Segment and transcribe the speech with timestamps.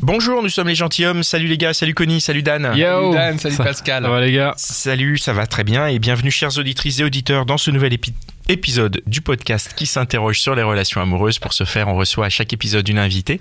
[0.00, 1.22] Bonjour, nous sommes les gentilshommes.
[1.22, 2.72] Salut les gars, salut Connie, salut Dan.
[2.76, 4.02] Yo Salut Dan, salut Ça- Pascal.
[4.02, 7.46] Ça va les gars Salut, ça va très bien et bienvenue chers auditrices et auditeurs
[7.46, 8.12] dans ce nouvel épi-
[8.48, 11.38] épisode du podcast qui s'interroge sur les relations amoureuses.
[11.38, 13.40] Pour ce faire, on reçoit à chaque épisode une invitée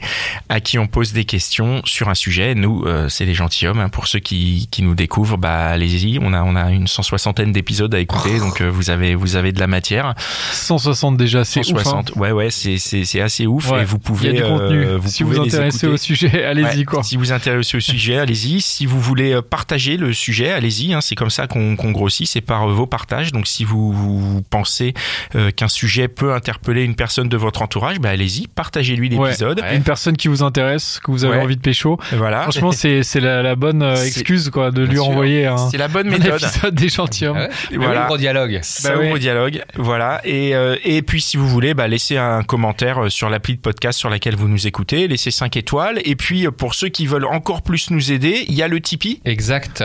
[0.50, 2.56] à qui on pose des questions sur un sujet.
[2.56, 3.80] Nous, euh, c'est les gentilshommes.
[3.80, 3.90] hein.
[3.90, 6.20] Pour ceux qui, qui nous découvrent, bah allez-y.
[6.22, 9.36] On a on a une cent soixantaine d'épisodes à écouter, donc euh, vous avez vous
[9.36, 10.14] avez de la matière.
[10.52, 11.72] 160 déjà, c'est ouf.
[11.72, 11.84] hein.
[11.84, 12.16] 160.
[12.16, 13.82] Ouais ouais, c'est c'est assez ouf Ouais.
[13.82, 14.86] et vous pouvez Il y a du euh, contenu.
[14.98, 17.04] vous si pouvez vous intéressez au sujet, allez-y Ouais, quoi.
[17.04, 18.62] Si vous intéressez au sujet, allez-y.
[18.62, 20.94] Si vous voulez euh, partager le sujet, allez-y.
[20.94, 21.02] hein.
[21.02, 23.32] C'est comme ça qu'on qu'on grossit, c'est par euh, vos partages.
[23.32, 24.93] Donc si vous, vous pensez
[25.36, 29.28] euh, qu'un sujet peut interpeller une personne de votre entourage, bah, allez-y, partagez-lui Ouais.
[29.28, 29.60] l'épisode.
[29.62, 29.76] Ouais.
[29.76, 31.44] Une personne qui vous intéresse, que vous avez Ouais.
[31.44, 32.00] envie de pécho.
[32.14, 32.42] Voilà.
[32.44, 35.08] Franchement, c'est c'est la, la bonne euh, excuse quoi de lui sûr.
[35.08, 36.42] envoyer un, C'est la bonne un méthode.
[36.42, 37.38] épisode des gentilshommes.
[37.38, 37.50] Ouais.
[37.72, 38.02] Et Mais voilà.
[38.02, 38.60] oui, gros dialogue.
[38.64, 39.12] Ça Bah ouvre oui.
[39.14, 40.22] au dialogue, voilà.
[40.24, 43.60] Et, euh, et puis si vous voulez, bah, laissez un commentaire euh, sur l'appli de
[43.62, 46.00] podcast sur laquelle vous nous écoutez, laissez 5 étoiles.
[46.06, 48.80] Et puis euh, pour ceux qui veulent encore plus nous aider, il y a le
[48.80, 49.22] Tipeee.
[49.26, 49.84] Exact.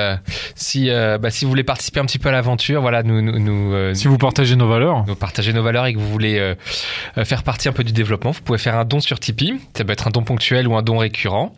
[0.55, 3.39] Si, euh, bah, si vous voulez participer un petit peu à l'aventure, voilà, nous, nous,
[3.39, 4.98] nous, euh, Si vous partagez nos valeurs.
[5.07, 6.55] Nous partager nos valeurs et que vous voulez euh,
[7.17, 9.61] euh, faire partie un peu du développement, vous pouvez faire un don sur Tipeee.
[9.77, 11.55] Ça peut être un don ponctuel ou un don récurrent.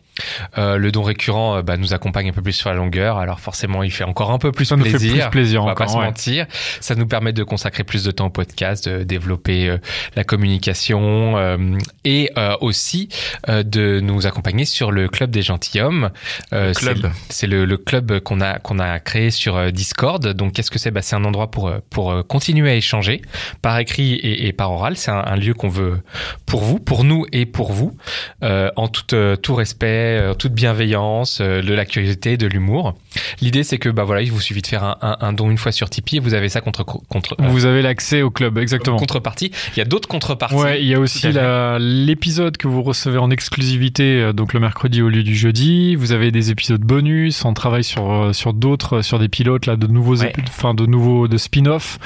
[0.58, 3.40] Euh, le don récurrent euh, bah, nous accompagne un peu plus sur la longueur, alors
[3.40, 5.24] forcément il fait encore un peu plus Ça nous fait plaisir.
[5.30, 6.04] plus plaisir On va encore, pas se ouais.
[6.04, 6.46] mentir.
[6.80, 9.78] Ça nous permet de consacrer plus de temps au podcast, de développer euh,
[10.16, 11.56] la communication euh,
[12.04, 13.08] et aussi
[13.48, 16.10] de nous accompagner sur le club des gentilshommes.
[16.50, 17.10] Club.
[17.28, 20.26] c'est le- le, club qu'on a qu'on a créé sur Discord.
[20.28, 20.90] Donc qu'est-ce que c'est?
[20.90, 23.22] Bah, C'est un endroit pour pour continuer à échanger
[23.62, 24.96] par écrit et, et par oral.
[24.96, 26.00] C'est un, un lieu qu'on veut
[26.46, 27.96] pour vous, pour nous et pour vous,
[28.42, 32.94] en tout tout respect, euh, toute bienveillance, euh, de la curiosité, de l'humour.
[33.40, 35.58] L'idée c'est que bah voilà, il vous suffit de faire un, un, un don une
[35.58, 38.58] fois sur Tipeee et vous avez ça contre contre euh, Vous avez l'accès au club,
[38.58, 38.96] exactement.
[38.96, 39.50] contrepartie.
[39.74, 40.54] Il y a d'autres contreparties.
[40.56, 41.78] Ouais, il y a aussi fait.
[41.78, 45.94] l'épisode que vous recevez en exclusivité, donc le mercredi au lieu du jeudi.
[45.96, 47.44] Vous avez des épisodes bonus.
[47.44, 50.32] On travaille sur sur d'autres, sur des pilotes là, de nouveaux, Ouais.
[50.48, 51.98] enfin de nouveaux, de spin-off.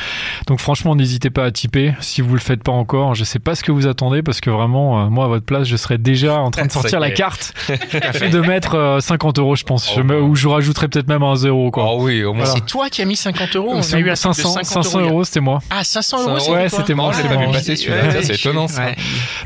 [0.47, 3.15] Donc franchement, n'hésitez pas à typer si vous le faites pas encore.
[3.15, 5.67] Je sais pas ce que vous attendez parce que vraiment, euh, moi à votre place,
[5.67, 7.55] je serais déjà en train de sortir la carte,
[7.93, 9.93] de mettre euh, 50 euros, je pense.
[9.95, 10.05] Je Oh.
[10.05, 11.85] me- ou je rajouterais peut-être même un zéro quoi.
[11.89, 12.47] Oh oui, au moins.
[12.47, 13.71] C'est toi qui as mis 50 euros.
[13.75, 15.09] On a C'est eu de 500, 50 500 euros.
[15.11, 15.61] euros, c'était moi.
[15.71, 18.23] Ah, 500 euros, ouais, c'était moi, je l'ai pas vu passer celui-là.
[18.23, 18.87] C'est étonnant ça.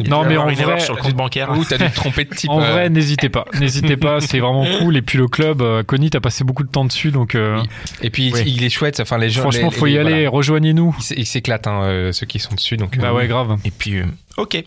[0.07, 1.51] Non, mais en vrai- sur le compte bancaire.
[1.57, 2.51] Ou t'as dû te tromper de type.
[2.51, 4.97] En euh, vrai, n'hésitez pas, n'hésitez pas, c'est vraiment cool.
[4.97, 7.63] Et puis le club, euh, Connie, t'as passé beaucoup de temps dessus, donc euh.
[8.03, 9.01] Et puis il est chouette.
[9.01, 9.43] Enfin les gens.
[9.43, 10.13] franchement, faut y aller.
[10.25, 10.31] voilà.
[10.31, 10.97] Rejoignez-nous.
[11.17, 12.77] Ils s'éclatent hein, euh, ceux qui sont dessus.
[12.77, 13.57] Donc Bah euh, ouais, grave.
[13.65, 14.05] Et puis, euh,
[14.37, 14.63] ok.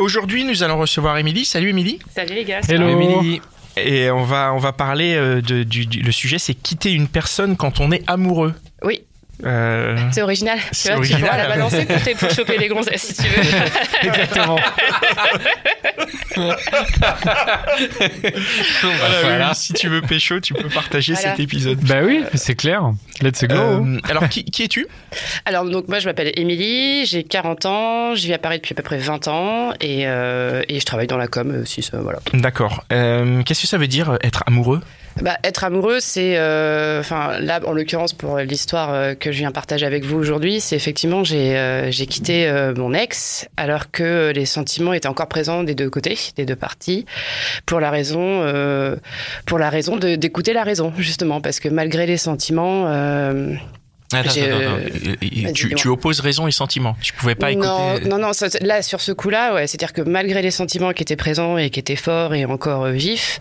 [0.00, 1.44] Aujourd'hui, nous allons recevoir Émilie.
[1.44, 1.98] Salut Émilie.
[2.14, 2.60] Salut les gars.
[2.66, 2.88] Hello.
[2.88, 3.40] Émilie,
[3.76, 7.06] Et on va, on va parler euh, de, du, du- Le sujet, c'est quitter une
[7.06, 8.54] personne quand on est amoureux.
[8.82, 9.02] Oui,
[9.44, 10.58] Euh, c'est original.
[10.72, 11.22] C'est tu vois, tu original.
[11.30, 13.42] pourras la balancer pour, tes- pour choper les gonzesses si tu veux.
[14.08, 14.58] Exactement.
[18.82, 19.48] voilà, voilà.
[19.50, 21.30] oui, si tu veux pécho, tu peux partager Voilà.
[21.30, 21.78] cet épisode.
[21.80, 22.82] bah oui, c'est clair.
[23.22, 23.54] Let's go.
[23.54, 24.86] Euh, alors, qui, qui es-tu?
[25.44, 28.76] Alors, donc, moi, je m'appelle Émilie, j'ai 40 ans, je vis à Paris depuis à
[28.76, 31.82] peu près 20 ans et, euh, et je travaille dans la com aussi.
[31.82, 32.20] ça, voilà.
[32.34, 32.84] D'accord.
[32.92, 34.80] Euh, Qu'est-ce que ça veut dire euh, être amoureux?
[35.20, 36.38] Bah, être amoureux, c'est.
[36.38, 40.60] euh, Enfin, là, en l'occurrence, pour l'histoire euh, que je viens partager avec vous aujourd'hui,
[40.60, 45.62] c'est effectivement, j'ai euh, quitté euh, mon ex alors que les sentiments étaient encore présents
[45.62, 47.04] des deux côtés, des deux parties,
[47.66, 48.96] pour la raison, euh,
[49.46, 52.86] pour la raison d'écouter la raison, justement, parce que malgré les sentiments.
[54.12, 55.48] Euh, Attends, attends, euh, attends.
[55.48, 56.96] Euh, tu, tu opposes raison et sentiment.
[57.00, 58.08] Tu pouvais pas non, écouter.
[58.08, 61.16] non, non, ça- là, sur ce coup-là, ouais, c'est-à-dire que malgré les sentiments qui étaient
[61.16, 63.40] présents et qui étaient forts et encore euh, vifs,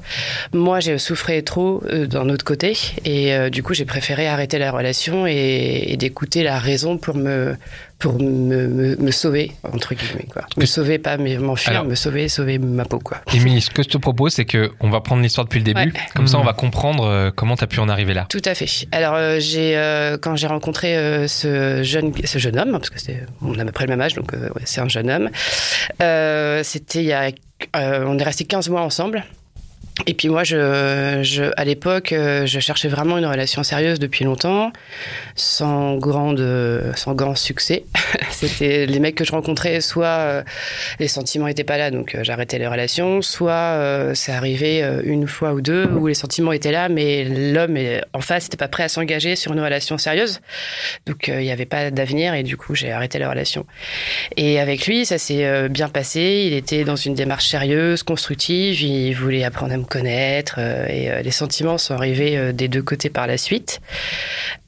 [0.53, 2.77] moi, j'ai souffré trop euh, d'un autre côté.
[3.05, 7.15] Et euh, du coup, j'ai préféré arrêter la relation et, et d'écouter la raison pour
[7.15, 7.55] me,
[7.99, 10.25] pour me, me, me sauver, entre guillemets.
[10.31, 10.43] Quoi.
[10.57, 12.99] Me sauver, pas mais m'enfuir, me sauver, sauver ma peau.
[12.99, 13.17] Quoi.
[13.33, 15.79] Émilie, ce que je te propose, c'est que on va prendre l'histoire depuis le début.
[15.81, 15.91] Ouais.
[16.15, 16.43] Comme ça, Mhm.
[16.43, 18.25] on va comprendre euh, comment tu as pu en arriver là.
[18.29, 18.67] Tout à fait.
[18.93, 22.99] Alors, euh, j'ai euh, quand j'ai rencontré euh, ce jeune ce jeune homme, parce que
[22.99, 25.09] c'est on a à peu près le même âge, donc euh, ouais, c'est un jeune
[25.11, 25.29] homme.
[26.01, 27.31] Euh, C'était il y a,
[27.75, 29.23] euh, on est resté 15 mois ensemble.
[30.07, 34.25] Et puis moi, je, je, à l'époque, euh, je cherchais vraiment une relation sérieuse depuis
[34.25, 34.71] longtemps,
[35.35, 36.43] sans, grande,
[36.95, 37.83] sans grand succès.
[38.31, 40.43] C'était les mecs que je rencontrais, soit euh,
[40.99, 45.01] les sentiments étaient pas là, donc euh, j'arrêtais les relations, soit euh, c'est arrivé euh,
[45.03, 47.77] une fois ou deux où les sentiments étaient là, mais l'homme
[48.13, 50.39] en face n'était pas prêt à s'engager sur une relation sérieuse.
[51.05, 53.65] Donc euh, il n'y avait pas d'avenir et du coup j'ai arrêté la relation.
[54.37, 56.45] Et avec lui, ça s'est euh, bien passé.
[56.47, 58.81] Il était dans une démarche sérieuse, constructive.
[58.81, 62.67] Il voulait apprendre à me connaître euh, et euh, les sentiments sont arrivés euh, des
[62.67, 63.81] deux côtés par la suite.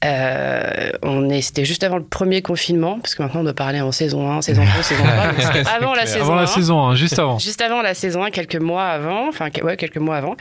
[0.04, 3.80] Euh, on est, c'était juste avant le premier confinement, parce que maintenant on doit parler
[3.80, 5.32] en saison 1, saison 2, saison 3.
[5.36, 6.46] mais c'était avant la saison Avant la 1.
[6.46, 7.38] saison, hein, juste avant.
[7.38, 10.36] Juste avant la saison 1, quelques mois avant, enfin ouais, quelques mois avant.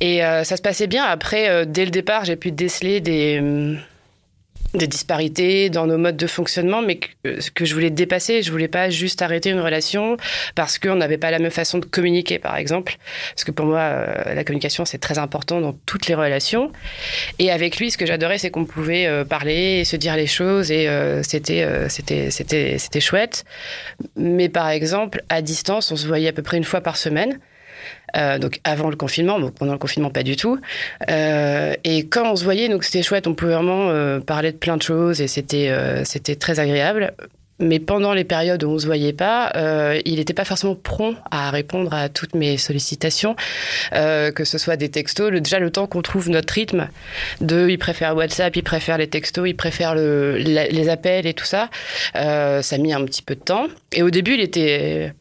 [0.00, 1.04] Et euh, ça se passait bien.
[1.04, 3.78] Après, euh, dès le départ, j'ai pu déceler des, hum,
[4.74, 8.42] des disparités dans nos modes de fonctionnement, mais que, euh, que je voulais dépasser.
[8.42, 10.16] Je voulais pas juste arrêter une relation
[10.54, 12.96] parce qu'on n'avait pas la même façon de communiquer, par exemple.
[13.34, 16.72] Parce que pour moi, euh, la communication, c'est très important dans toutes les relations.
[17.38, 20.26] Et avec lui, ce que j'adorais, c'est qu'on pouvait euh, parler et se dire les
[20.26, 23.44] choses, et euh, c'était, euh, c'était, c'était, c'était chouette.
[24.16, 27.38] Mais par exemple, à distance, on se voyait à peu près une fois par semaine.
[28.16, 30.58] Euh, donc avant le confinement, donc pendant le confinement pas du tout.
[31.10, 34.56] Euh, et quand on se voyait, donc c'était chouette, on pouvait vraiment euh, parler de
[34.56, 37.12] plein de choses et c'était euh, c'était très agréable.
[37.60, 41.16] Mais pendant les périodes où on se voyait pas, euh, il n'était pas forcément prompt
[41.30, 43.36] à répondre à toutes mes sollicitations,
[43.94, 45.30] euh, que ce soit des textos.
[45.30, 46.88] Le, déjà le temps qu'on trouve notre rythme,
[47.40, 51.34] de il préfère WhatsApp, il préfère les textos, il préfère le, la- les appels et
[51.34, 51.70] tout ça,
[52.16, 53.68] euh, ça a mis un petit peu de temps.
[53.92, 55.12] Et au début, il était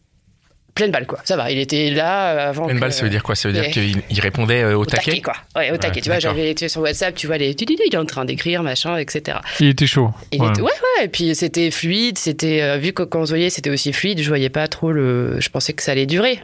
[0.76, 1.20] pleine balle quoi.
[1.24, 2.68] Ça va, il était là euh, avant.
[2.68, 3.36] Une que- balle, ça veut dire quoi?
[3.36, 3.70] Ça veut dire Ouais.
[3.72, 5.34] qu'il il répondait euh, au au taquet taquet, quoi.
[5.56, 6.02] Ouais, au taquet.
[6.02, 8.98] tu vois, j'avais es sur WhatsApp, tu vois les il est en train d'écrire machin,
[8.98, 9.38] etc.
[9.60, 10.12] Il était chaud.
[10.32, 10.50] Il Ouais.
[10.50, 11.06] était- ouais, ouais.
[11.06, 14.22] Et puis c'était fluide, c'était euh, vu que quand on se voyait, c'était aussi fluide.
[14.22, 15.40] Je voyais pas trop le.
[15.40, 16.40] Je pensais que ça allait durer.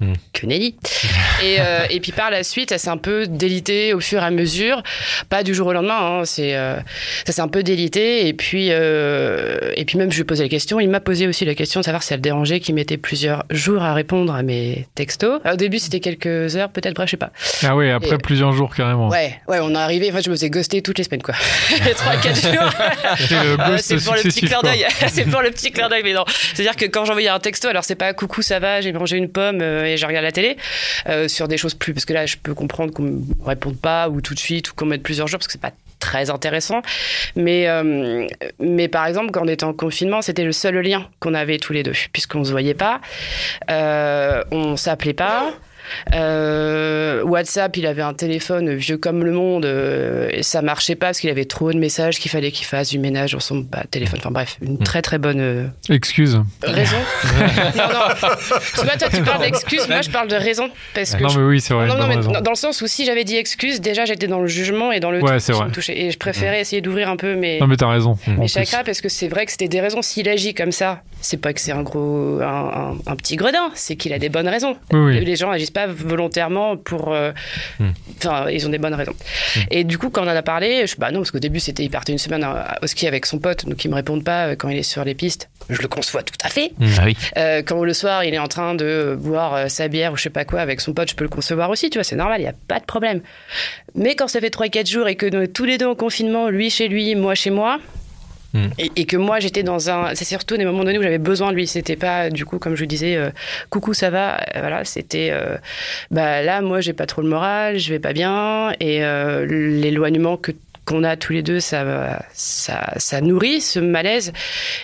[0.00, 0.12] Hmm.
[0.34, 0.76] Que nenni.
[1.42, 4.26] et, euh, et puis par la suite, ça s'est un peu délité au fur et
[4.26, 4.82] à mesure,
[5.30, 6.20] pas du jour au lendemain.
[6.20, 6.76] Hein, c'est euh,
[7.26, 8.28] ça s'est un peu délité.
[8.28, 10.78] Et puis euh, et puis même je lui posais la question.
[10.80, 13.44] Il m'a posé aussi la question de savoir si ça le dérangeait qu'il mettait plusieurs
[13.50, 15.40] jours à répondre à mes textos.
[15.44, 17.30] Alors, au début, c'était quelques heures, peut-être, bref, je sais pas.
[17.62, 19.08] Ah oui, après Et- plusieurs jours carrément.
[19.08, 20.10] Ouais, ouais, on est arrivé.
[20.10, 21.34] Enfin, je me faisais ghoster toutes les semaines, quoi.
[21.96, 22.72] Trois, quatre jours.
[23.68, 24.84] Ghost c'est pour le petit clin d'œil.
[25.08, 26.24] c'est pour le petit clin d'œil, mais non.
[26.54, 29.28] C'est-à-dire que quand j'envoyais un texto, alors c'est pas coucou, ça va, j'ai mangé une
[29.28, 30.56] pomme euh, et je regarde la télé,
[31.08, 31.94] euh, sur des choses plus.
[31.94, 34.74] Parce que là, je peux comprendre qu'on me réponde pas ou tout de suite ou
[34.74, 35.72] qu'on mette plusieurs jours parce que c'est pas
[36.02, 36.82] très intéressant.
[37.36, 38.26] Mais, euh,
[38.58, 41.72] mais par exemple, quand on était en confinement, c'était le seul lien qu'on avait tous
[41.72, 43.00] les deux, puisqu'on se voyait pas,
[43.70, 45.52] euh, on s'appelait pas.
[46.14, 51.06] Euh, WhatsApp, il avait un téléphone vieux comme le monde euh, et ça marchait pas
[51.06, 53.82] parce qu'il avait trop de messages qu'il fallait qu'il fasse du ménage sur son bah,
[53.90, 54.18] téléphone.
[54.20, 56.40] Enfin bref, une très très bonne euh, Excuse.
[56.62, 56.96] raison.
[57.76, 58.28] non, non.
[58.74, 60.68] Tu vois, toi, tu parles d'excuses, moi je parle de raison.
[60.94, 61.86] Parce que Non je- mais oui, c'est vrai.
[61.86, 62.32] non, non, t'as mais raison.
[62.32, 65.00] dans- dans le sens où si j'avais dit excuse, déjà j'étais dans le jugement et
[65.00, 65.68] dans le Ouais, truc c'est qui vrai.
[65.68, 65.98] me touchait.
[65.98, 68.16] Et je préférais essayer d'ouvrir un peu mes, Non mais t'as raison.
[68.26, 68.48] en mes plus.
[68.52, 70.02] chakras parce que c'est vrai que c'était des raisons.
[70.02, 73.70] S'il agit comme ça, c'est pas que c'est un gros, un, un- un petit gredin,
[73.74, 74.76] c'est qu'il a des bonnes raisons.
[74.92, 75.24] Oui, oui.
[75.24, 77.12] Les gens agissent pas volontairement pour.
[77.14, 77.32] euh,
[78.18, 79.14] Enfin, ils ont des bonnes raisons.
[79.70, 81.82] Et du coup, quand on en a parlé, je bah non, parce qu'au début, c'était
[81.84, 84.48] il partait une semaine à- au ski avec son pote, donc il me répondent pas
[84.48, 85.48] euh, quand il est sur les pistes.
[85.70, 86.72] Je le conçois tout à fait.
[86.98, 87.16] Ah oui.
[87.36, 90.22] Euh, quand le soir, il est en train de boire euh, sa bière ou je
[90.24, 92.40] sais pas quoi avec son pote, je peux le concevoir aussi, tu vois, c'est normal,
[92.40, 93.20] il y a pas de problème.
[93.94, 96.70] Mais quand ça fait 3-4 jours et que nous, tous les deux en confinement, lui
[96.70, 97.78] chez lui, moi chez moi,
[98.54, 98.66] Mm.
[98.78, 100.14] et, et que moi j'étais dans un.
[100.14, 101.66] C'est surtout des moments donnés où j'avais besoin de lui.
[101.66, 103.30] C'était pas, du coup, comme je disais, euh,
[103.70, 104.36] coucou, ça va.
[104.54, 105.30] Euh, Voilà, c'était.
[105.32, 105.56] euh,
[106.10, 108.72] bah là, moi, j'ai pas trop le moral, je vais pas bien.
[108.80, 110.52] Et euh, l'éloignement que
[110.84, 114.32] qu'on a tous les deux, ça, ça, ça nourrit ce malaise.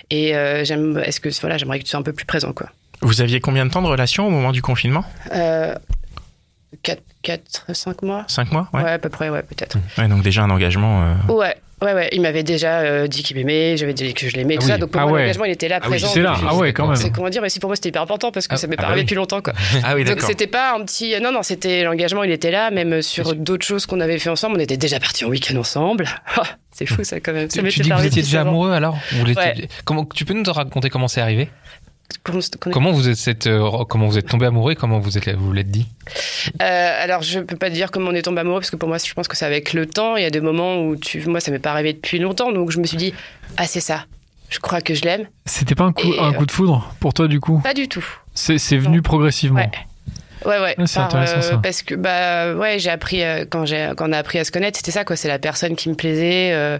[0.09, 2.69] Et euh, j'aime, est-ce que voilà, j'aimerais que tu sois un peu plus présent, quoi.
[3.01, 5.03] Vous aviez combien de temps de relation au moment du confinement?
[5.33, 5.75] Euh,
[6.83, 8.81] 4, 4, 5 mois Cinq mois ouais.
[8.83, 8.91] ouais.
[8.91, 9.77] à peu près, ouais, peut-être.
[9.97, 11.03] Ouais, donc déjà un engagement.
[11.29, 11.55] euh, Ouais.
[11.81, 14.59] Ouais, ouais, il m'avait déjà euh, dit qu'il m'aimait, j'avais dit que je l'aimais, Ah
[14.61, 14.71] tout oui.
[14.73, 14.77] ça.
[14.77, 15.21] Donc pour Ah moi, ouais.
[15.21, 16.07] l'engagement, il était là, Ah oui, présent.
[16.13, 16.35] C'est là.
[16.47, 17.13] Ah ouais, quand C'est même.
[17.13, 18.77] comment dire, mais si pour moi c'était hyper important parce que Ah, ça m'est ah
[18.77, 19.05] pas bah arrivé oui.
[19.05, 19.53] depuis longtemps, quoi.
[19.83, 21.15] Ah oui, Donc c'était pas un petit.
[21.21, 24.57] Non, non, c'était l'engagement, il était là, même sur d'autres choses qu'on avait fait ensemble.
[24.57, 26.05] On était déjà partis en week-end ensemble.
[26.35, 27.49] Ah, c'est fou ça quand même.
[27.49, 28.97] Ça Tu, tu dis que vous étiez déjà amoureux alors?
[29.13, 29.67] Vous Ouais.
[29.85, 31.49] comment, Tu peux nous raconter comment c'est arrivé?
[32.71, 35.69] Comment vous êtes cette, euh, comment vous êtes tombé amoureux comment vous êtes vous l'êtes
[35.71, 35.87] dit
[36.61, 38.97] Euh, alors, je peux pas dire comment on est tombé amoureux parce que pour moi,
[38.97, 40.15] je pense que c'est avec le temps.
[40.15, 42.71] Il y a des moments où tu, moi, ça m'est pas arrivé depuis longtemps, donc
[42.71, 43.13] je me suis dit,
[43.57, 44.05] ah, c'est ça.
[44.49, 45.27] Je crois que je l'aime.
[45.45, 47.75] C'était pas un coup, Et, un euh, coup de foudre pour toi du coup Pas
[47.75, 48.05] du tout.
[48.33, 49.03] C'est c'est venu Non.
[49.03, 49.59] progressivement.
[49.59, 49.69] Ouais.
[50.45, 50.75] Ouais, ouais.
[50.77, 51.59] Ah, c'est intéressant, ça.
[51.61, 54.51] Parce que bah ouais, j'ai appris euh, quand j'ai quand on a appris à se
[54.51, 55.15] connaître, c'était ça quoi.
[55.15, 56.77] C'est la personne qui me plaisait euh,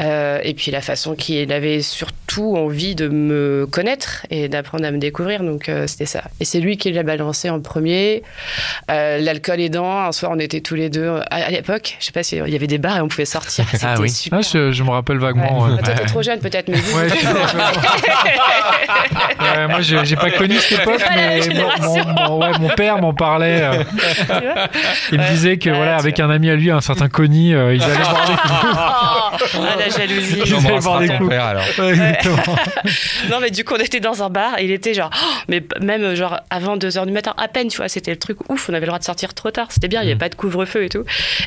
[0.00, 4.90] euh, et puis la façon qu'il avait surtout envie de me connaître et d'apprendre à
[4.90, 5.42] me découvrir.
[5.42, 6.22] Donc euh, c'était ça.
[6.40, 8.22] Et c'est lui qui l'a balancé en premier.
[8.90, 11.96] Euh, L'alcool aidant, un soir on était tous les deux euh, à, à l'époque.
[12.00, 13.64] Je sais pas s'il y avait des bars et on pouvait sortir.
[13.72, 14.10] C'était Ah oui.
[14.10, 14.38] super.
[14.40, 15.64] Ah, je, je me rappelle vaguement.
[15.64, 15.72] Ouais.
[15.74, 15.82] ouais.
[15.82, 16.76] Toi, t'es trop jeune peut-être, mais.
[16.76, 17.26] Ouais, je suis
[19.40, 23.12] Ouais, moi, j'ai pas connu cette époque, mais mon, mon- mon- ouais, mon père m'en
[23.12, 23.60] parlait.
[23.62, 23.82] euh,
[25.12, 27.74] il me disait que Ouais, voilà, avec un ami à lui, un certain Conny, euh,
[27.74, 28.52] ils allaient boire des coups.
[29.32, 30.34] Ah, la jalousie.
[30.36, 31.28] Des ton coups.
[31.28, 31.64] père alors.
[31.78, 32.18] Ouais.
[33.30, 35.62] Non, mais du coup, on était dans un bar et il était genre, oh, mais
[35.80, 38.72] même genre avant 2h du matin, à peine, tu vois, c'était le truc ouf, on
[38.74, 40.84] avait le droit de sortir trop tard, c'était bien, il n'y avait pas de couvre-feu
[40.84, 41.04] et tout.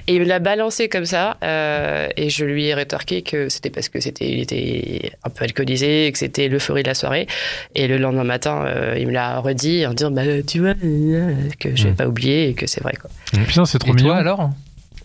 [0.07, 3.69] Et il me l'a balancé comme ça euh, et je lui ai rétorqué que c'était
[3.69, 7.27] parce que c'était, il était un peu alcoolisé et que c'était l'euphorie de la soirée.
[7.75, 11.33] Et le lendemain matin, euh, il me l'a redit en disant, bah, tu vois, euh,
[11.59, 11.95] que je vais Mm.
[11.95, 13.09] pas oublier et que c'est vrai, quoi.
[13.47, 14.09] Putain, c'est trop Et mignon.
[14.09, 14.49] toi alors?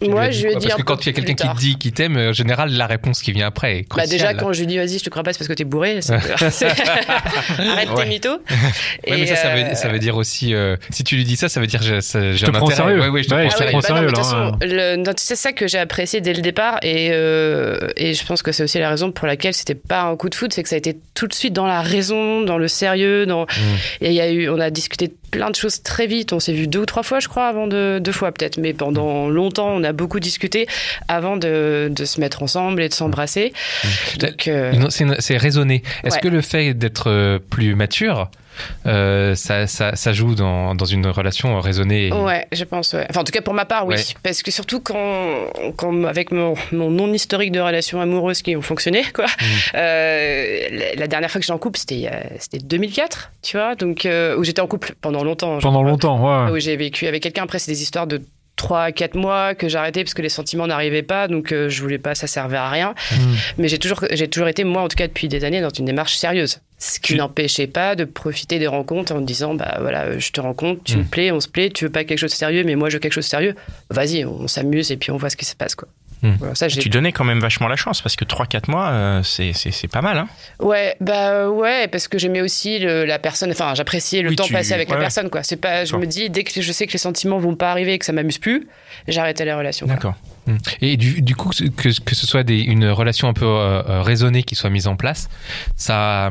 [0.03, 0.67] Moi, je lui ai dit.
[0.67, 2.87] Parce que quand il y a quelqu'un qui te dit qu'il t'aime, en général, la
[2.87, 4.09] réponse qui vient après est Bah cruciale.
[4.11, 6.01] déjà quand je lui dis vas-y je te crois pas c'est parce que t'es bourré
[7.59, 8.03] arrête Ouais.
[8.05, 8.59] tes mythos Ouais,
[9.09, 10.55] mais Et, ça, ça, euh, veut, ça veut dire aussi.
[10.55, 12.75] euh, si tu lui dis ça, ça veut dire que j'ai un prends intérêt.
[12.75, 13.01] sérieux.
[13.01, 14.11] Ouais, ouais, je te Ouais, prends je sérieux.
[14.13, 18.15] bah sérieux, le- non, c'est ça que j'ai apprécié dès le départ et, euh, et
[18.15, 20.53] je pense que c'est aussi la raison pour laquelle c'était pas un coup de foot,
[20.53, 23.45] c'est que ça a été tout de suite dans la raison, dans le sérieux, dans
[23.47, 23.49] Mm.
[24.03, 26.33] et il y a eu, on a discuté de plein de choses très vite.
[26.33, 28.73] On s'est vu deux ou trois fois, je crois, avant de deux fois peut-être, mais
[28.73, 30.67] pendant longtemps, on a beaucoup discuté
[31.09, 33.53] avant de, de se mettre ensemble et de s'embrasser.
[34.49, 35.83] Euh, C'est c'est raisonné.
[36.05, 36.21] Est-ce Ouais.
[36.21, 38.31] que le fait d'être euh, plus mature,
[38.87, 42.93] euh, ça, ça, ça joue dans, dans une relation raisonnée et- Ouais, je pense.
[42.95, 43.07] ouais.
[43.11, 43.97] Enfin, en tout cas, pour ma part, oui.
[43.97, 44.03] Ouais.
[44.23, 45.47] Parce que surtout quand,
[45.77, 49.27] quand avec mon, mon non historique de relations amoureuses qui ont fonctionné, quoi.
[49.27, 49.77] Mmh.
[49.77, 53.75] Euh, la, la dernière fois que j'étais en couple, c'était a- c'était 2004, tu vois.
[53.75, 55.59] Donc, euh, où j'étais en couple pendant longtemps.
[55.59, 56.53] Pendant longtemps, ouais.
[56.53, 57.45] Où j'ai vécu avec quelqu'un.
[57.45, 58.23] Après, c'est des histoires de
[58.57, 61.99] 3 4 mois que arrêté parce que les sentiments n'arrivaient pas donc euh, je voulais
[61.99, 63.35] pas ça servait à rien Mm.
[63.59, 65.85] mais j'ai toujours j'ai toujours été moi en tout cas depuis des années dans une
[65.85, 69.77] démarche sérieuse ce qui Tu- n'empêchait pas de profiter des rencontres en me disant bah
[69.81, 71.01] voilà euh, je te rencontre tu Mm.
[71.01, 72.95] me plais on se plaît tu veux pas quelque chose de sérieux mais moi je
[72.97, 73.55] veux quelque chose de sérieux
[73.91, 75.89] vas-y on s'amuse et puis on voit ce qui se passe quoi
[76.23, 76.33] Mm.
[76.39, 79.53] Voilà, ça Tu donnais quand même vachement la chance parce que 3-4 mois, euh, c'est
[79.93, 80.17] pas mal.
[80.17, 80.29] Hein
[80.61, 83.51] Ouais, bah ouais, parce que j'aimais aussi le- la personne.
[83.51, 85.05] Enfin, j'appréciais le Oui, temps tu- passé avec ouais, la ouais.
[85.05, 85.43] personne, quoi.
[85.61, 87.99] Pas, je me dis dès que je sais que les sentiments vont pas arriver et
[87.99, 88.67] que ça m'amuse plus,
[89.09, 89.87] j'arrêtais la relation.
[89.87, 90.15] D'accord.
[90.47, 90.57] Mm.
[90.81, 94.03] Et du, du coup, que, que ce soit des, une relation un peu euh, euh,
[94.03, 95.29] raisonnée qui soit mise en place,
[95.77, 96.31] ça,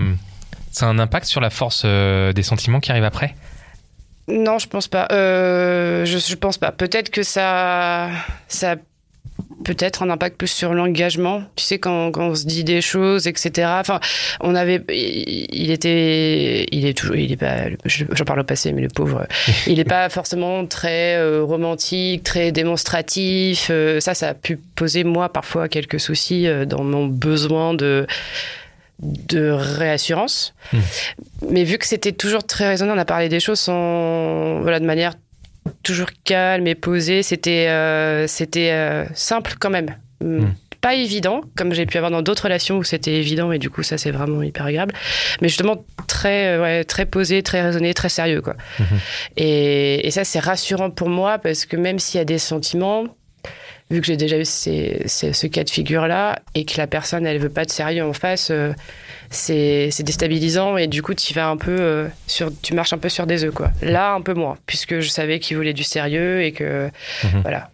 [0.72, 3.36] ça a un impact sur la force euh, des sentiments qui arrivent après?
[4.28, 5.08] Non, je pense pas.
[5.12, 6.72] Euh, je, je pense pas.
[6.72, 8.10] Peut-être que ça,
[8.48, 8.76] ça
[9.64, 11.44] peut-être un impact plus sur l'engagement.
[11.56, 13.68] Tu sais, quand, quand on se dit des choses, etc.
[13.80, 14.00] Enfin,
[14.42, 18.72] on avait, il était, il est toujours, il est pas, je- j'en parle au passé,
[18.74, 19.26] mais le pauvre,
[19.68, 23.68] il est pas forcément très euh, romantique, très démonstratif.
[23.72, 28.06] Euh, ça, ça a pu poser moi parfois quelques soucis euh, dans mon besoin de
[29.00, 30.54] de réassurance.
[30.72, 30.80] Hmm.
[31.50, 34.86] Mais vu que c'était toujours très raisonné, on a parlé des choses sans, voilà, de
[34.86, 35.16] manière
[35.84, 37.24] toujours calme et posée.
[37.24, 39.96] C'était euh, c'était euh, simple quand même.
[40.22, 40.48] Hmm.
[40.82, 43.82] Pas évident, comme j'ai pu avoir dans d'autres relations où c'était évident, et du coup,
[43.82, 44.94] ça, c'est vraiment hyper agréable.
[45.42, 48.56] Mais justement, très, euh, ouais, très posé, très raisonné, très sérieux, quoi.
[48.80, 49.00] Mhm.
[49.38, 53.06] Et, et ça, c'est rassurant pour moi parce que même s'il y a des sentiments,
[53.92, 57.26] vu que j'ai déjà eu ces- ces- ce cas de figure-là et que la personne,
[57.28, 58.74] elle veut pas de sérieux en face, euh,
[59.30, 63.10] c'est déstabilisant et du coup, tu vas un peu euh, sur, tu marches un peu
[63.10, 63.72] sur des œufs, quoi.
[63.82, 66.90] Là, un peu moins, puisque je savais qu'il voulait du sérieux et que,
[67.24, 67.42] Mhm.
[67.42, 67.70] voilà.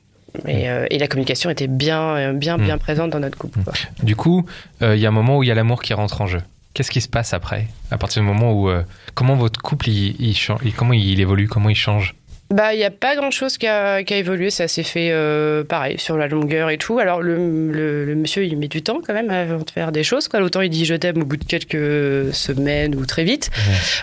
[0.48, 2.64] Et, euh, et la communication était bien, euh, bien, Mhm.
[2.64, 3.60] bien présente dans notre couple.
[3.64, 3.74] quoi.
[4.02, 4.46] Du coup,
[4.82, 6.42] euh, il y a un moment où il y a l'amour qui rentre en jeu.
[6.74, 7.68] Qu'est-ce qui se passe après?
[7.92, 8.70] À partir du moment où.
[8.70, 10.30] euh, comment votre couple, il, il
[10.64, 11.50] il- comment il évolue?
[11.50, 12.16] Comment il change?
[12.52, 14.50] Bah, il n'y a pas grand-chose qui a, qui a évolué.
[14.50, 17.00] Ça s'est fait euh, pareil, sur la longueur et tout.
[17.00, 20.04] Alors, le, le- le monsieur, il met du temps quand même avant de faire des
[20.04, 20.28] choses.
[20.28, 20.42] Quoi.
[20.42, 23.50] Autant il dit je t'aime au bout de quelques semaines ou très vite.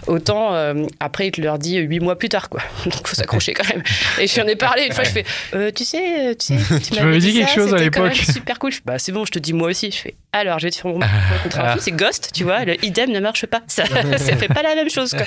[0.06, 2.48] Autant euh, après, il te leur dit huit mois plus tard.
[2.48, 2.62] Quoi.
[2.84, 3.82] Donc, faut s'accrocher quand même.
[4.20, 5.04] Et j'en ai parlé une fois.
[5.04, 5.24] Je fais
[5.54, 8.14] euh, Tu sais, euh, tu, sais, tu, m'avais dit ça, quelque chose à l'époque.
[8.14, 8.70] Super cool.
[8.72, 9.90] Je fais, bah, c'est bon, je te dis moi aussi.
[9.90, 11.06] Je fais Alors, je vais te faire mon mon
[11.42, 11.76] contrat.
[11.80, 12.64] C'est Ghost, tu vois.
[12.64, 13.60] Le idem ne marche pas.
[13.66, 13.84] Ça,
[14.16, 15.10] ça fait pas la même chose.
[15.10, 15.26] Quoi.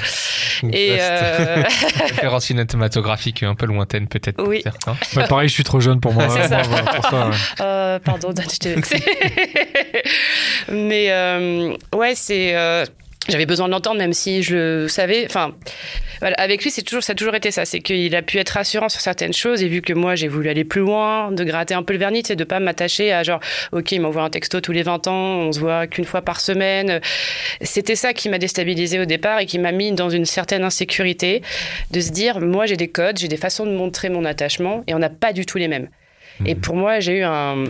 [0.74, 0.98] Et.
[1.00, 1.64] euh,
[2.02, 3.11] Référence cinématographique
[3.46, 4.62] un peu lointaine, peut-être pour Oui.
[4.64, 4.96] certains.
[5.16, 6.28] Ouais, pareil, je suis trop jeune pour moi.
[6.36, 6.62] C'est ça.
[6.68, 7.36] Moi, pour ça, ouais.
[7.62, 9.04] Euh, pardon, je t'ai vexé.
[10.72, 12.56] Mais euh, ouais, c'est.
[13.30, 15.26] J'avais besoin de l'entendre, même si je le savais.
[15.26, 15.54] Enfin,
[16.22, 17.66] voilà, avec lui, c'est toujours, ça a toujours été ça.
[17.66, 19.62] C'est qu'il a pu être rassurant sur certaines choses.
[19.62, 22.24] Et vu que moi, j'ai voulu aller plus loin, de gratter un peu le vernis,
[22.26, 23.40] c'est de pas m'attacher à genre,
[23.74, 26.42] OK, il m'envoie un texto tous les 20 ans, on se voit qu'une fois par
[26.42, 27.00] semaine.
[27.62, 31.44] C'était ça qui m'a déstabilisé au départ et qui m'a mis dans une certaine insécurité
[31.92, 34.96] de se dire, moi, j'ai des codes, j'ai des façons de montrer mon attachement et
[34.96, 35.90] on n'a pas du tout les mêmes.
[36.46, 37.64] Et pour moi, j'ai eu un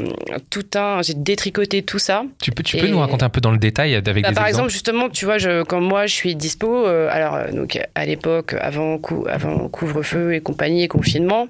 [0.50, 2.24] tout un, j'ai détricoté tout ça.
[2.42, 4.30] Tu peux, tu peux nous raconter un peu dans le détail avec Bah, des par
[4.30, 7.80] exemples exemple, justement, tu vois, je, quand moi je suis dispo, euh, alors euh, donc
[7.96, 11.48] à l'époque, avant, cou- avant couvre-feu et compagnie et confinement,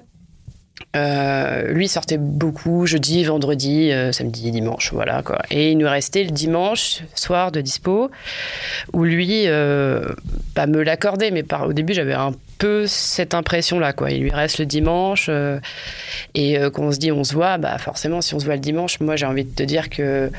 [0.94, 5.40] euh, lui sortait beaucoup jeudi, vendredi, euh, samedi, dimanche, voilà quoi.
[5.50, 8.10] Et il nous restait le dimanche soir de dispo
[8.92, 10.04] où lui, euh,
[10.54, 14.10] pas me l'accordait, mais par, au début j'avais un peu cette impression-là quoi.
[14.10, 15.58] Il lui reste le dimanche euh,
[16.34, 18.54] et euh, quand on se dit on se voit, bah forcément si on se voit
[18.54, 20.30] le dimanche, moi j'ai envie de te dire que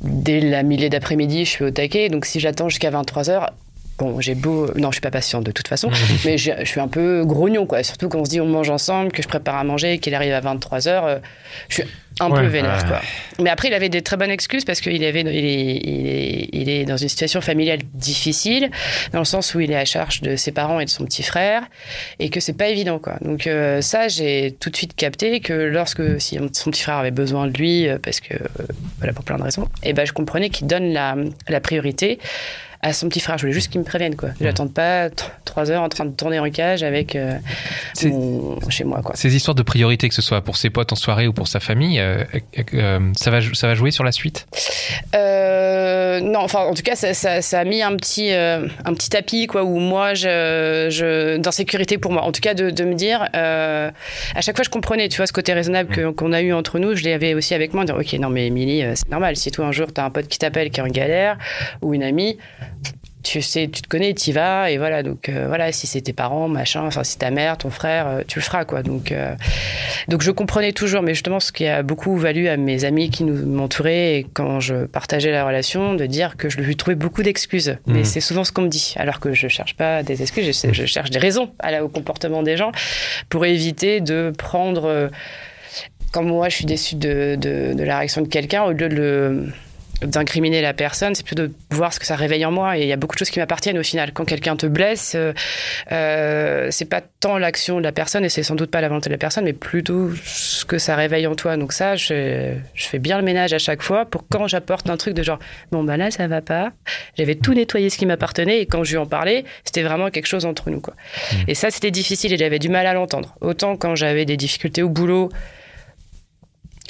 [0.00, 2.08] dès la milieu d'après-midi, je suis au taquet.
[2.08, 3.50] Donc si j'attends jusqu'à 23h,
[4.00, 4.70] bon, j'ai beau.
[4.76, 5.90] Non, je suis pas patiente de toute façon,
[6.24, 7.82] mais je suis un peu grognon, quoi.
[7.82, 10.32] Surtout quand on se dit on mange ensemble, que je prépare à manger, qu'il arrive
[10.32, 11.20] à 23h,
[11.68, 11.84] je suis
[12.18, 12.40] un Ouais.
[12.40, 12.88] peu vénère, Ouais.
[12.88, 13.00] quoi.
[13.42, 16.48] Mais après, il avait des très bonnes excuses parce qu'il avait, il est, il est,
[16.52, 18.70] il est dans une situation familiale difficile,
[19.12, 21.22] dans le sens où il est à charge de ses parents et de son petit
[21.22, 21.62] frère,
[22.18, 23.14] et que c'est pas évident, quoi.
[23.22, 27.10] Donc euh, ça, j'ai tout de suite capté que lorsque si son petit frère avait
[27.10, 28.38] besoin de lui, euh, parce que euh,
[28.98, 31.16] voilà pour plein de raisons, et ben je comprenais qu'il donne la,
[31.48, 32.18] la priorité
[32.82, 33.36] à son petit frère.
[33.38, 34.30] Je voulais juste qu'il me prévienne, quoi.
[34.40, 37.34] Je n'attends pas t- trois heures en train de tourner en cage avec euh,
[38.04, 39.14] mon- chez moi, quoi.
[39.16, 41.60] Ces histoires de priorité, que ce soit pour ses potes en soirée ou pour sa
[41.60, 42.24] famille, euh,
[42.74, 44.46] euh, ça, va, ça va jouer sur la suite?
[45.14, 48.94] Euh, non, enfin, en tout cas, ça, ça- ça a mis un petit, euh, un
[48.94, 52.22] petit tapis, quoi, où moi, je, je, d'insécurité pour moi.
[52.22, 53.90] En tout cas, de, de me dire, euh,
[54.34, 56.78] à chaque fois, je comprenais, tu vois, ce côté raisonnable que- qu'on a eu entre
[56.78, 59.36] nous, je l'avais aussi avec moi, de dire, ok, non, mais Émilie, euh, c'est normal.
[59.36, 61.36] Si toi, un jour, t'as un pote qui t'appelle, qui est en galère,
[61.82, 62.38] ou une amie,
[63.22, 65.02] tu sais, tu te connais, tu y vas, et voilà.
[65.02, 68.20] Donc, euh, voilà, si c'est tes parents, machin, enfin, si ta mère, ton frère, euh,
[68.26, 68.82] tu le feras, quoi.
[68.82, 69.34] Donc, euh,
[70.08, 73.24] donc, je comprenais toujours, mais justement, ce qui a beaucoup valu à mes amis qui
[73.24, 77.22] nous m'entouraient, et quand je partageais la relation, de dire que je lui trouvais beaucoup
[77.22, 77.76] d'excuses.
[77.86, 78.04] Mais Mhm.
[78.04, 80.86] c'est souvent ce qu'on me dit, alors que je cherche pas des excuses, je, je
[80.86, 82.72] cherche des raisons à la- au comportement des gens
[83.28, 84.84] pour éviter de prendre.
[84.86, 85.08] euh,
[86.12, 88.96] quand moi, je suis déçue de, de, de la réaction de quelqu'un, au lieu de
[88.96, 89.46] le
[90.02, 92.78] d'incriminer la personne, c'est plutôt de voir ce que ça réveille en moi.
[92.78, 94.12] Et il y a beaucoup de choses qui m'appartiennent au final.
[94.12, 95.32] Quand quelqu'un te blesse, euh,
[95.92, 99.08] euh, c'est pas tant l'action de la personne et c'est sans doute pas la volonté
[99.08, 101.56] de la personne, mais plutôt ce que ça réveille en toi.
[101.56, 104.96] Donc ça, je, je fais bien le ménage à chaque fois pour quand j'apporte un
[104.96, 105.38] truc de genre,
[105.70, 106.72] bon bah là ça va pas.
[107.18, 110.26] J'avais tout nettoyé ce qui m'appartenait et quand je lui en parlais, c'était vraiment quelque
[110.26, 110.94] chose entre nous quoi.
[111.48, 113.34] Et ça c'était difficile et j'avais du mal à l'entendre.
[113.40, 115.30] Autant quand j'avais des difficultés au boulot,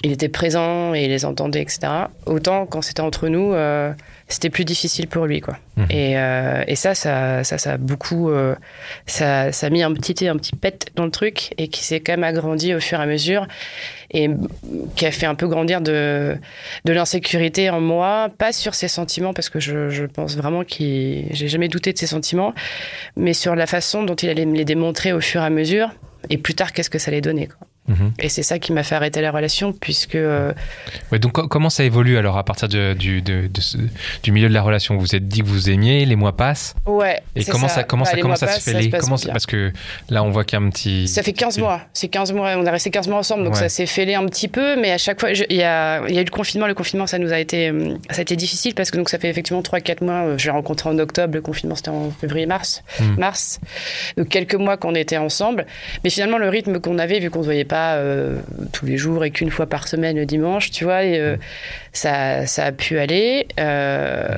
[0.02, 1.80] il était présent et il les entendait, etc.
[2.26, 3.92] Autant quand c'était entre nous, euh,
[4.28, 5.58] c'était plus difficile pour lui, quoi.
[5.76, 5.86] Mhm.
[5.90, 8.54] Et, euh, et ça, ça, ça, ça a beaucoup, euh,
[9.06, 12.00] ça, ça a mis un petit, un petit pet dans le truc et qui s'est
[12.00, 13.46] quand même agrandi au fur et à mesure
[14.12, 14.30] et
[14.96, 16.36] qui a fait un peu grandir de,
[16.84, 21.26] de l'insécurité en moi, pas sur ses sentiments parce que je, je pense vraiment qu'il,
[21.30, 22.54] j'ai jamais douté de ses sentiments,
[23.16, 25.90] mais sur la façon dont il allait me les démontrer au fur et à mesure
[26.28, 27.66] et plus tard qu'est-ce que ça allait donner, quoi.
[27.88, 28.12] Mhm.
[28.20, 30.52] Et c'est ça qui m'a fait arrêter la relation, puisque euh,
[31.10, 33.78] Ouais, donc co- comment ça évolue alors à partir de- du, de- de ce-
[34.22, 34.94] du milieu de la relation?
[34.94, 36.74] Vous vous êtes dit que vous aimiez, les mois passent.
[36.86, 37.20] ouais.
[37.34, 39.32] Et comment ça, comment Bah, ça, comment ça se passent, fait les passe comment ça-.
[39.32, 39.72] Parce que
[40.08, 41.08] là, on voit qu'il y a un petit.
[41.08, 41.80] Ça fait 15 mois.
[41.92, 42.52] C'est 15 mois.
[42.56, 43.58] On est resté 15 mois ensemble, donc Ouais.
[43.60, 44.80] ça s'est fêlé un petit peu.
[44.80, 46.66] Mais à chaque fois, il y a, y a eu le confinement.
[46.68, 47.72] Le confinement, ça nous a été,
[48.10, 50.26] ça a été difficile parce que donc ça fait effectivement 3-4 mois.
[50.26, 51.34] euh, Je l'ai rencontré en octobre.
[51.34, 52.82] Le confinement, c'était en février-mars.
[53.00, 53.18] Hmm.
[53.18, 53.58] Mars.
[54.16, 55.66] Donc quelques mois qu'on était ensemble.
[56.04, 58.40] Mais finalement, le rythme qu'on avait, vu qu'on se voyait pas euh,
[58.72, 61.36] tous les jours et qu'une fois par semaine le dimanche, tu vois, et, euh,
[61.92, 63.46] ça, ça a pu aller.
[63.58, 64.28] Euh,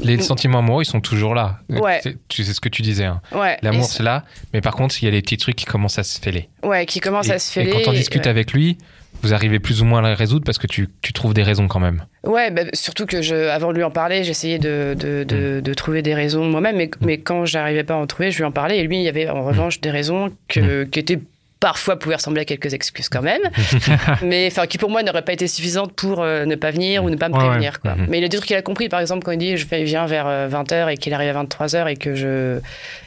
[0.00, 1.58] Les sentiments amoureux, ils sont toujours là.
[1.70, 2.00] Ouais.
[2.28, 3.04] Tu sais ce que tu disais.
[3.04, 3.20] hein.
[3.32, 3.56] ouais.
[3.62, 4.24] L'amour, Et- c'est là.
[4.52, 6.48] Mais par contre, il y a les petits trucs qui commencent à se fêler.
[6.62, 7.82] Ouais, qui commence Et, à se et fêler.
[7.84, 8.30] quand on discute ouais.
[8.30, 8.76] avec lui,
[9.22, 11.68] vous arrivez plus ou moins à les résoudre parce que tu, tu trouves des raisons
[11.68, 12.04] quand même.
[12.24, 15.24] Ouais, bah, surtout que je, avant de lui en parler, j'essayais de, de, Mm.
[15.24, 18.38] de, de trouver des raisons moi-même, mais, mais quand j'arrivais pas à en trouver, je
[18.38, 18.78] lui en parlais.
[18.78, 19.36] Et lui, il y avait Mm.
[19.36, 21.20] en revanche des raisons que, qui étaient
[21.60, 23.42] parfois pouvaient ressembler à quelques excuses quand même,
[24.22, 27.10] mais enfin qui pour moi n'auraient pas été suffisantes pour euh, ne pas venir ou
[27.10, 27.48] ne pas me Ouais, ouais.
[27.48, 27.80] prévenir.
[27.80, 27.94] Quoi.
[27.96, 28.06] Mhm.
[28.08, 30.06] Mais il a des trucs qu'il a compris, par exemple quand il dit je viens
[30.06, 32.58] vers 20h et qu'il arrive à 23h et que je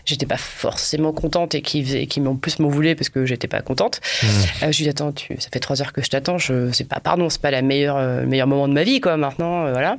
[0.06, 3.62] j'étais pas forcément contente et faisait- qu'il m'en plus m'en voulait parce que j'étais pas
[3.62, 4.02] contente.
[4.22, 4.30] Mhm.
[4.30, 6.88] Euh, je lui dis attends, tu, ça fait trois heures que je t'attends, je c'est
[6.88, 9.66] pas pardon, c'est pas la meilleure euh, le meilleur moment de ma vie quoi maintenant,
[9.66, 9.98] euh, voilà.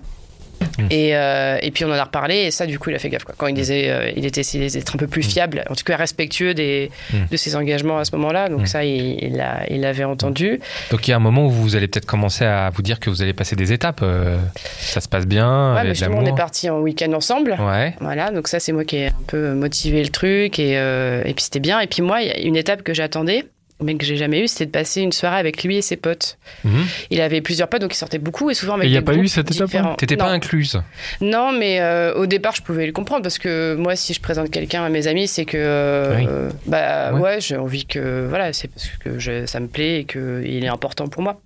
[0.79, 0.87] Mm.
[0.91, 3.09] Et, euh, et puis on en a reparlé et ça du coup il a fait
[3.09, 3.35] gaffe quoi.
[3.39, 5.97] Quand il disait euh, il était essayé d'être un peu plus fiable, en tout cas
[5.97, 7.17] respectueux des, Mm.
[7.31, 8.49] de ses engagements à ce moment-là.
[8.49, 8.67] Donc Mm.
[8.67, 10.61] ça il, il l'a- il l'avait entendu.
[10.91, 13.11] Donc il y a un moment où vous allez peut-être commencer à vous dire que
[13.11, 14.01] vous allez passer des étapes.
[14.03, 14.37] euh,
[14.81, 17.57] ça se passe bien, Ouais, mais on est parti en week-end ensemble.
[17.61, 17.95] Ouais.
[18.01, 21.35] Voilà, donc ça c'est moi qui ai un peu motivé le truc et, euh, et
[21.35, 21.81] puis c'était bien.
[21.81, 23.45] Et puis moi, il y a une étape que j'attendais,
[23.85, 26.39] mais que j'ai jamais eue, c'était de passer une soirée avec lui et ses potes.
[26.65, 26.85] Mhm.
[27.11, 29.01] Il avait plusieurs potes, donc il sortait beaucoup et souvent avec Et il y a
[29.01, 29.95] des pas eu cette différents.
[29.95, 30.83] T'étais pas incluse.
[31.21, 34.51] Non, mais euh, au départ, je pouvais le comprendre parce que moi, si je présente
[34.51, 36.27] quelqu'un à mes amis, c'est que euh, Oui.
[36.29, 37.21] euh, bah Ouais.
[37.21, 40.65] ouais, j'ai envie que voilà, c'est parce que je- ça me plaît et que il
[40.65, 41.41] est important pour moi.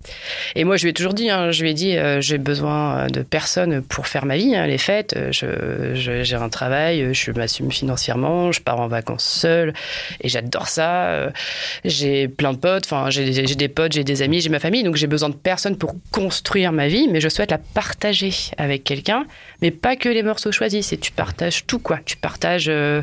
[0.55, 3.07] Et moi, je lui ai toujours dit, hein, je lui ai dit, euh, j'ai besoin
[3.07, 5.13] de personne pour faire ma vie, hein, les fêtes.
[5.17, 9.73] euh, Je, je- j'ai un travail, je m'assume financièrement, je pars en vacances seule
[10.21, 11.07] et j'adore ça.
[11.07, 11.29] euh,
[11.85, 14.83] J'ai plein de potes, enfin j'ai j'ai des potes, j'ai des amis, j'ai ma famille,
[14.83, 18.83] donc j'ai besoin de personne pour construire ma vie, mais je souhaite la partager avec
[18.83, 19.25] quelqu'un,
[19.61, 23.01] mais pas que les morceaux choisis, c'est tu partages tout quoi, tu partages euh,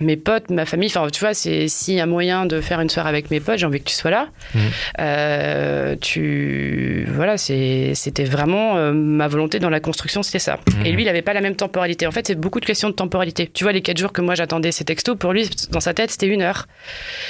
[0.00, 2.88] mes potes, ma famille, enfin tu vois, c'est s'il y a moyen de faire une
[2.90, 4.28] soirée avec mes potes, j'ai envie que tu sois là.
[4.54, 4.60] Mhm.
[5.00, 10.58] Euh, tu voilà, c'était vraiment euh, ma volonté dans la construction, c'était ça.
[10.78, 10.86] Mhm.
[10.86, 12.06] Et lui, il avait pas la même temporalité.
[12.06, 13.48] En fait, c'est beaucoup de questions de temporalité.
[13.52, 16.10] Tu vois, les quatre jours que moi j'attendais ces textos, pour lui, dans sa tête,
[16.10, 16.66] c'était une heure.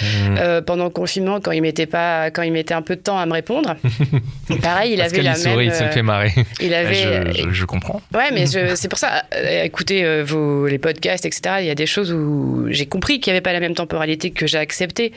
[0.02, 0.37] Mhm.
[0.38, 3.18] Euh, pendant le confinement, quand il mettait pas, quand il mettait un peu de temps
[3.18, 3.76] à me répondre,
[4.62, 5.66] pareil, il Parce avait la sourit, même.
[5.66, 6.33] il se euh, fait marrer.
[6.61, 7.33] il avait.
[7.35, 8.00] je, je- je comprends.
[8.14, 9.24] Ouais, mais je- c'est pour ça.
[9.34, 11.56] euh, écoutez euh, vos les podcasts, etc.
[11.60, 14.30] Il y a des choses où j'ai compris qu'il n'y avait pas la même temporalité
[14.30, 15.12] que j'ai accepté.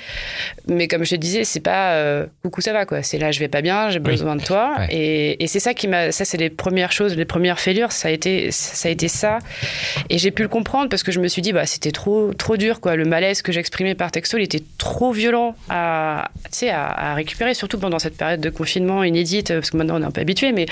[0.67, 3.03] Mais comme je te disais, c'est pas euh, coucou ça va quoi.
[3.03, 4.75] C'est là je vais pas bien, j'ai besoin de toi.
[4.79, 4.87] Ouais.
[4.91, 6.11] Et, et c'est ça qui m'a.
[6.11, 7.91] Ça c'est les premières choses, les premières fêlures.
[7.91, 9.39] Ça a été ça a été ça.
[10.09, 12.57] Et j'ai pu le comprendre parce que je me suis dit bah c'était trop trop
[12.57, 12.95] dur quoi.
[12.95, 16.29] Le malaise que j'exprimais par texto, il était trop violent à
[16.69, 20.05] à, à récupérer, surtout pendant cette période de confinement inédite parce que maintenant on est
[20.05, 20.65] un peu habitué, mais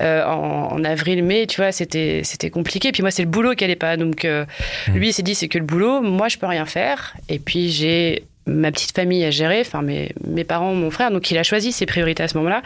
[0.00, 2.92] euh, en, en avril-mai, tu vois, c'était c'était compliqué.
[2.92, 3.96] Puis moi, c'est le boulot qui allait pas.
[3.96, 4.44] Donc euh,
[4.88, 7.14] lui, il s'est dit, c'est que le boulot, moi, je peux rien faire.
[7.28, 11.10] Et puis j'ai ma petite famille à gérer, enfin mes, mes parents, mon frère.
[11.10, 12.62] Donc il a choisi ses priorités à ce moment-là,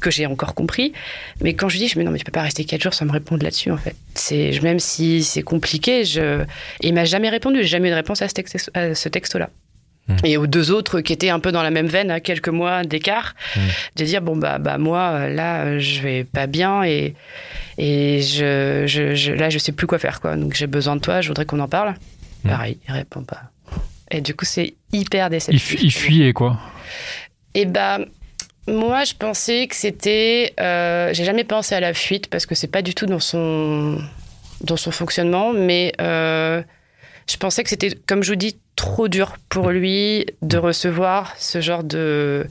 [0.00, 0.92] que j'ai encore compris.
[1.40, 2.82] Mais quand je lui dis, je me dis, non, mais tu peux pas rester quatre
[2.82, 3.94] jours sans me répondre là-dessus, en fait.
[4.14, 6.42] C'est même si c'est compliqué, je...
[6.80, 7.62] Et il m'a jamais répondu.
[7.62, 9.50] J'ai jamais eu de réponse à ce, texte, à ce texto-là.
[10.24, 12.82] Et aux deux autres qui étaient un peu dans la même veine, à quelques mois
[12.84, 13.34] d'écart,
[13.96, 17.14] de dire bon bah bah moi euh, là euh, je vais pas bien et
[17.78, 20.36] et je, je, je- là je sais plus quoi faire quoi.
[20.36, 21.94] Donc j'ai besoin de toi, je voudrais qu'on en parle.
[22.46, 23.42] Pareil, il répond pas.
[24.10, 25.62] Et du coup c'est hyper Il, déceptif.
[25.64, 26.58] fu- il fuyait, quoi.
[27.54, 27.98] Et bah,
[28.68, 30.52] moi, je pensais que c'était.
[30.60, 33.98] euh, J'ai jamais pensé à la fuite parce que c'est pas du tout dans son,
[34.62, 36.62] dans son fonctionnement, mais euh,
[37.32, 41.60] je pensais que c'était, comme je vous dis, trop dur pour lui de recevoir ce
[41.60, 42.46] genre de,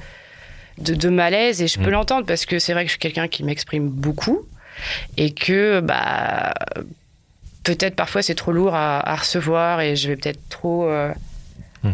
[0.79, 1.61] de, de malaise.
[1.61, 1.97] Et je peux Mm.
[1.97, 4.39] l'entendre parce que c'est vrai que je suis quelqu'un qui m'exprime beaucoup
[5.17, 6.53] et que, bah.
[7.63, 11.13] Peut-être parfois c'est trop lourd à, à recevoir et je vais peut-être trop euh,
[11.83, 11.91] Mm.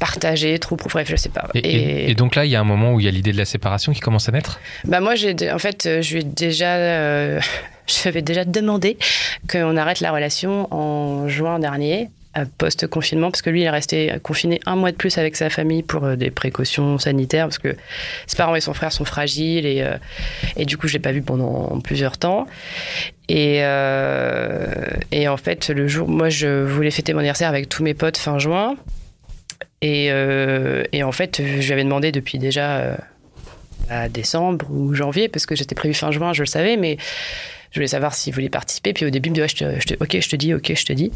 [0.00, 1.48] partager, trop, bref, je sais pas.
[1.54, 3.30] Et, et- et donc là, il y a un moment où il y a l'idée
[3.32, 4.58] de la séparation qui commence à naître?
[4.84, 7.40] Bah moi, j'ai en fait, euh, je lui ai déjà, euh,
[7.86, 8.96] je avais déjà demandé
[9.48, 12.10] qu'on arrête la relation en juin dernier,
[12.58, 15.82] post-confinement, parce que lui, il est resté confiné un mois de plus avec sa famille
[15.82, 17.76] pour euh, des précautions sanitaires, parce que
[18.26, 19.96] ses parents et son frère sont fragiles, et, euh,
[20.56, 22.46] et du coup, je l'ai pas vu pendant plusieurs temps.
[23.28, 24.66] Et, euh,
[25.10, 28.18] et en fait, le jour, moi, je voulais fêter mon anniversaire avec tous mes potes
[28.18, 28.76] fin juin.
[29.80, 32.96] Et, euh, et en fait, je lui avais demandé depuis déjà euh,
[33.90, 36.96] à décembre ou janvier, parce que j'étais prévu fin juin, je le savais, mais
[37.74, 38.92] je voulais savoir s'il voulait participer.
[38.92, 40.54] Puis au début, il me dit, ouais, je te- je te- ok, je te dis,
[40.54, 41.10] ok, je te dis.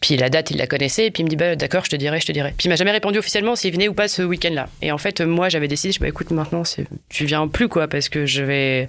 [0.00, 1.96] Puis la date, il la connaissait, et puis il me dit, bah, d'accord, je te
[1.96, 2.52] dirai, je te dirai.
[2.58, 4.68] Puis il m'a jamais répondu officiellement s'il venait ou pas ce week-end-là.
[4.82, 6.64] Et en fait, moi, j'avais décidé, je dis, bah, écoute, maintenant,
[7.08, 8.88] tu viens plus, quoi, parce que je vais.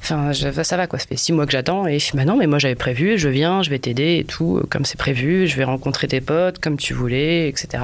[0.00, 0.98] Enfin, je- ça va, quoi.
[0.98, 1.86] Ça fait six mois que j'attends.
[1.86, 4.24] Et il fait, bah non, mais moi, j'avais prévu, je viens, je vais t'aider et
[4.24, 7.82] tout, comme c'est prévu, je vais rencontrer tes potes, comme tu voulais, etc.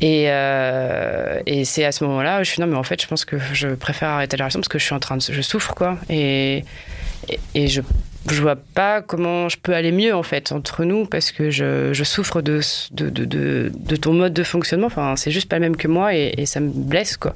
[0.00, 3.24] Et, euh, et c'est à ce moment-là je suis non mais en fait je pense
[3.24, 5.74] que je préfère arrêter la relation parce que je suis en train de je souffre
[5.74, 6.64] quoi et
[7.54, 7.82] et, je
[8.28, 11.92] je vois pas comment je peux aller mieux en fait entre nous parce que je,
[11.92, 12.60] je souffre de,
[12.92, 14.86] de, de, de, de ton mode de fonctionnement.
[14.88, 17.34] Enfin c'est juste pas le même que moi et, et ça me blesse quoi.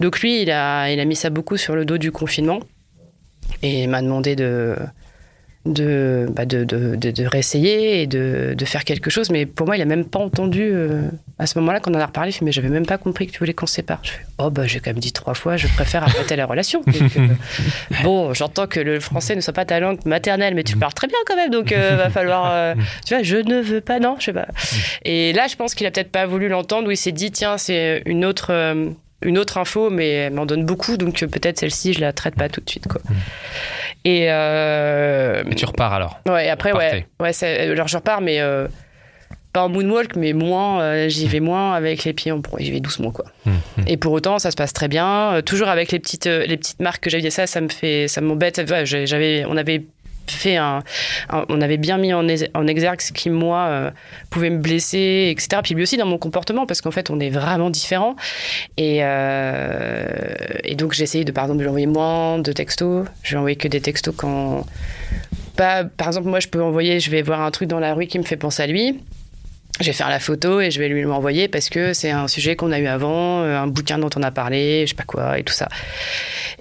[0.00, 2.60] Donc lui il a il a mis ça beaucoup sur le dos du confinement
[3.62, 4.76] et il m'a demandé de
[5.64, 9.30] de, bah de, de, de, de réessayer et de, de faire quelque chose.
[9.30, 11.02] Mais pour moi, il a même pas entendu euh,
[11.38, 12.30] à ce moment-là qu'on en a reparlé.
[12.30, 14.00] Il fait, mais j'avais même pas compris que tu voulais qu'on se sépare.
[14.02, 16.82] Je fais, oh bah j'ai quand même dit trois fois, je préfère arrêter la relation.
[16.86, 17.28] Donc, euh,
[18.02, 21.06] bon, j'entends que le français ne soit pas ta langue maternelle, mais tu parles très
[21.06, 22.50] bien quand même, donc euh, va falloir.
[22.52, 22.74] euh,
[23.06, 24.48] tu vois, je ne veux pas, non, je sais pas.
[25.04, 27.56] Et là, je pense qu'il a peut-être pas voulu l'entendre, où il s'est dit, tiens,
[27.56, 28.48] c'est une autre.
[28.50, 28.90] euh,
[29.24, 32.34] une autre info, mais elle m'en donne beaucoup, donc euh, peut-être celle-ci, je la traite
[32.34, 32.88] pas tout de suite.
[32.88, 33.00] Quoi.
[34.04, 38.66] Et, euh, Et tu repars alors ouais, après, ouais, ouais alors je repars, mais euh,
[39.52, 42.70] pas en moonwalk, mais moins, euh, j'y vais moins avec les pieds en pro, j'y
[42.70, 43.26] vais doucement, quoi.
[43.46, 43.84] Hum, hum.
[43.86, 46.56] Et pour autant, ça se passe très bien, euh, toujours avec les petites, euh, les
[46.56, 48.60] petites marques que j'avais, ça, ça me fait, ça m'embête.
[48.70, 49.84] Ouais, j'avais, on avait
[50.30, 50.82] fait un,
[51.30, 53.90] un- on avait bien mis en, en exergue ce qui moi euh,
[54.30, 57.30] pouvait me blesser etc puis lui aussi dans mon comportement parce qu'en fait on est
[57.30, 58.16] vraiment différents.
[58.76, 60.06] Et, euh,
[60.64, 63.06] et donc j'ai essayé de par exemple lui envoyer moins de textos.
[63.22, 64.64] Je lui envoyer que des textos quand
[65.56, 68.06] pas par exemple moi je peux envoyer je vais voir un truc dans la rue
[68.06, 69.00] qui me fait penser à lui.
[69.80, 72.56] Je vais faire la photo et je vais lui l'envoyer parce que c'est un sujet
[72.56, 75.38] qu'on a eu avant, euh, un bouquin dont on a parlé, je sais pas quoi,
[75.38, 75.68] et tout ça.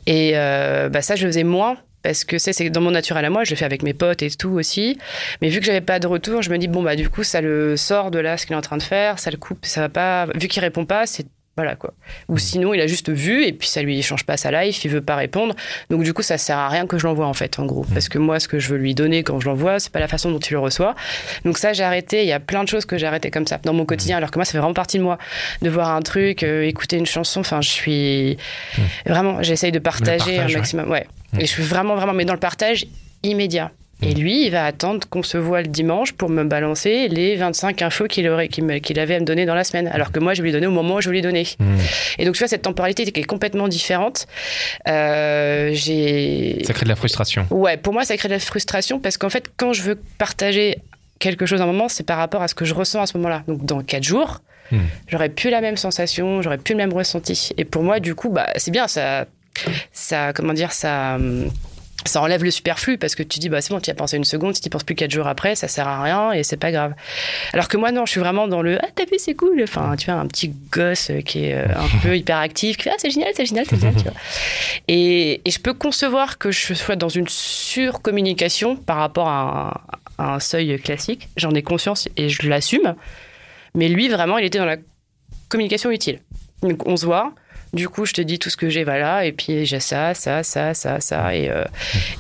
[0.08, 3.30] Et euh, bah ça, je le faisais moins parce que c'est dans mon naturel à
[3.30, 4.98] moi, je le fais avec mes potes et tout aussi.
[5.42, 7.42] Mais vu que j'avais pas de retour, je me dis bon bah du coup ça
[7.42, 9.82] le sort de là ce qu'il est en train de faire, ça le coupe, ça
[9.82, 10.28] va pas.
[10.36, 11.26] Vu qu'il répond pas, c'est
[11.58, 11.94] voilà quoi.
[12.30, 14.90] Ou sinon il a juste vu et puis ça lui change pas sa life, il
[14.90, 15.54] veut pas répondre.
[15.90, 17.86] Donc du coup ça sert à rien que je l'envoie en fait en gros.
[17.94, 20.08] Parce que moi ce que je veux lui donner quand je l'envoie, c'est pas la
[20.08, 20.96] façon dont il le reçoit.
[21.44, 22.24] Donc ça j'ai arrêté.
[22.24, 24.18] Il y a plein de choses que j'ai arrêté comme ça dans mon quotidien.
[24.18, 25.18] Alors que moi ça fait vraiment partie de moi
[25.62, 27.42] de voir un truc, euh, écouter une chanson.
[27.42, 28.38] Enfin je suis
[29.06, 30.56] vraiment j'essaye de partager partage, un ouais.
[30.56, 30.90] maximum.
[30.90, 31.06] Ouais.
[31.38, 32.86] Et je suis vraiment vraiment mais dans le partage
[33.24, 33.72] immédiat.
[34.04, 37.84] Et lui, il va attendre qu'on se voit le dimanche pour me balancer les 25
[37.84, 39.88] infos qu'il aurait, qu'il avait à me donner dans la semaine.
[39.90, 41.46] Alors que moi, je vais lui donner au moment où je vais lui donner.
[41.60, 41.78] Hum.
[42.18, 44.26] Et donc, tu vois, cette temporalité qui est complètement différente.
[44.88, 46.64] Euh, j'ai.
[46.66, 47.46] Ça crée de la frustration.
[47.52, 50.80] Ouais, pour moi, ça crée de la frustration parce qu'en fait, quand je veux partager
[51.20, 53.16] quelque chose à un moment, c'est par rapport à ce que je ressens à ce
[53.18, 53.44] moment-là.
[53.48, 54.42] Donc, dans quatre jours,
[54.72, 54.86] Hmm.
[55.08, 57.50] j'aurais plus la même sensation, j'aurais plus le même ressenti.
[57.58, 59.26] Et pour moi, du coup, bah, c'est bien, ça,
[59.92, 61.16] ça, comment dire, ça.
[61.16, 61.50] hum,
[62.06, 64.18] Ça enlève le superflu parce que tu dis, bah, c'est bon, tu y as pensé
[64.18, 66.58] une seconde, si tu penses plus quatre jours après, ça sert à rien et c'est
[66.58, 66.94] pas grave.
[67.54, 69.62] Alors que moi, non, je suis vraiment dans le, ah, t'as vu, c'est cool.
[69.62, 72.90] Enfin, tu vois, un petit gosse euh, qui est euh, un peu hyperactif, qui fait,
[72.92, 74.14] ah, c'est génial, c'est génial, c'est génial, tu vois.
[74.88, 79.76] Et, et je peux concevoir que je sois dans une surcommunication par rapport à
[80.18, 81.30] un, à un seuil classique.
[81.38, 82.96] J'en ai conscience et je l'assume.
[83.76, 84.78] Mais lui, vraiment, il était dans la
[85.50, 86.20] communication utile.
[86.64, 87.34] Donc, on se voit.
[87.74, 89.26] Du coup, je te dis tout ce que j'ai, voilà.
[89.26, 91.36] Et puis, j'ai ça, ça, ça, ça, ça.
[91.36, 91.64] Et, euh,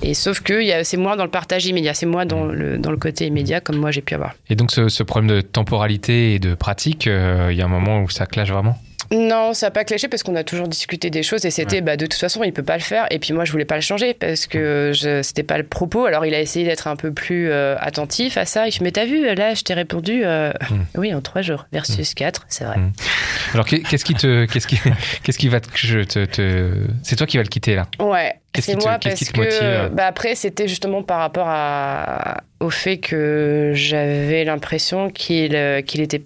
[0.01, 1.93] et sauf que c'est moins dans le partage immédiat.
[1.93, 4.33] C'est moins dans le, dans le côté immédiat, comme moi, j'ai pu avoir.
[4.49, 7.69] Et donc ce, ce problème de temporalité et de pratique, euh, il y a un
[7.69, 8.77] moment où ça clash vraiment?
[9.11, 11.97] Non, ça n'a pas clashé parce qu'on a toujours discuté des choses et c'était bah,
[11.97, 13.81] de toute façon il peut pas le faire et puis moi je voulais pas le
[13.81, 16.05] changer parce que je, c'était pas le propos.
[16.05, 18.67] Alors il a essayé d'être un peu plus euh, attentif à ça.
[18.67, 20.53] Il fait mais t'as vu là je t'ai répondu euh,
[20.95, 22.77] oui en trois jours versus quatre c'est vrai.
[22.77, 22.91] Mm.
[23.53, 24.79] Alors qu'est- qu'est-ce qui te, qu'est-ce qui,
[25.23, 27.87] qu'est-ce qui va te, je te, te- c'est toi qui vas le quitter là?
[27.99, 29.37] Ouais, c'est te- moi qu'est-ce parce qui te que
[29.83, 35.81] motive bah après c'était justement par rapport à, au fait que j'avais l'impression qu'il euh,
[35.81, 36.23] qu'il était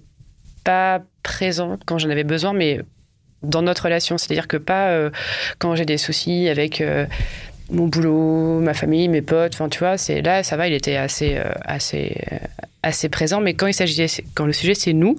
[0.66, 2.80] pas présent quand j'en avais besoin, mais
[3.42, 5.10] dans notre relation, c'est-à-dire que pas euh,
[5.58, 7.06] quand j'ai des soucis avec euh,
[7.70, 10.96] mon boulot, ma famille, mes potes, enfin tu vois, c'est là ça va, il était
[10.96, 12.38] assez euh, assez euh,
[12.82, 15.16] assez présent, mais quand il s'agissait quand le sujet c'est nous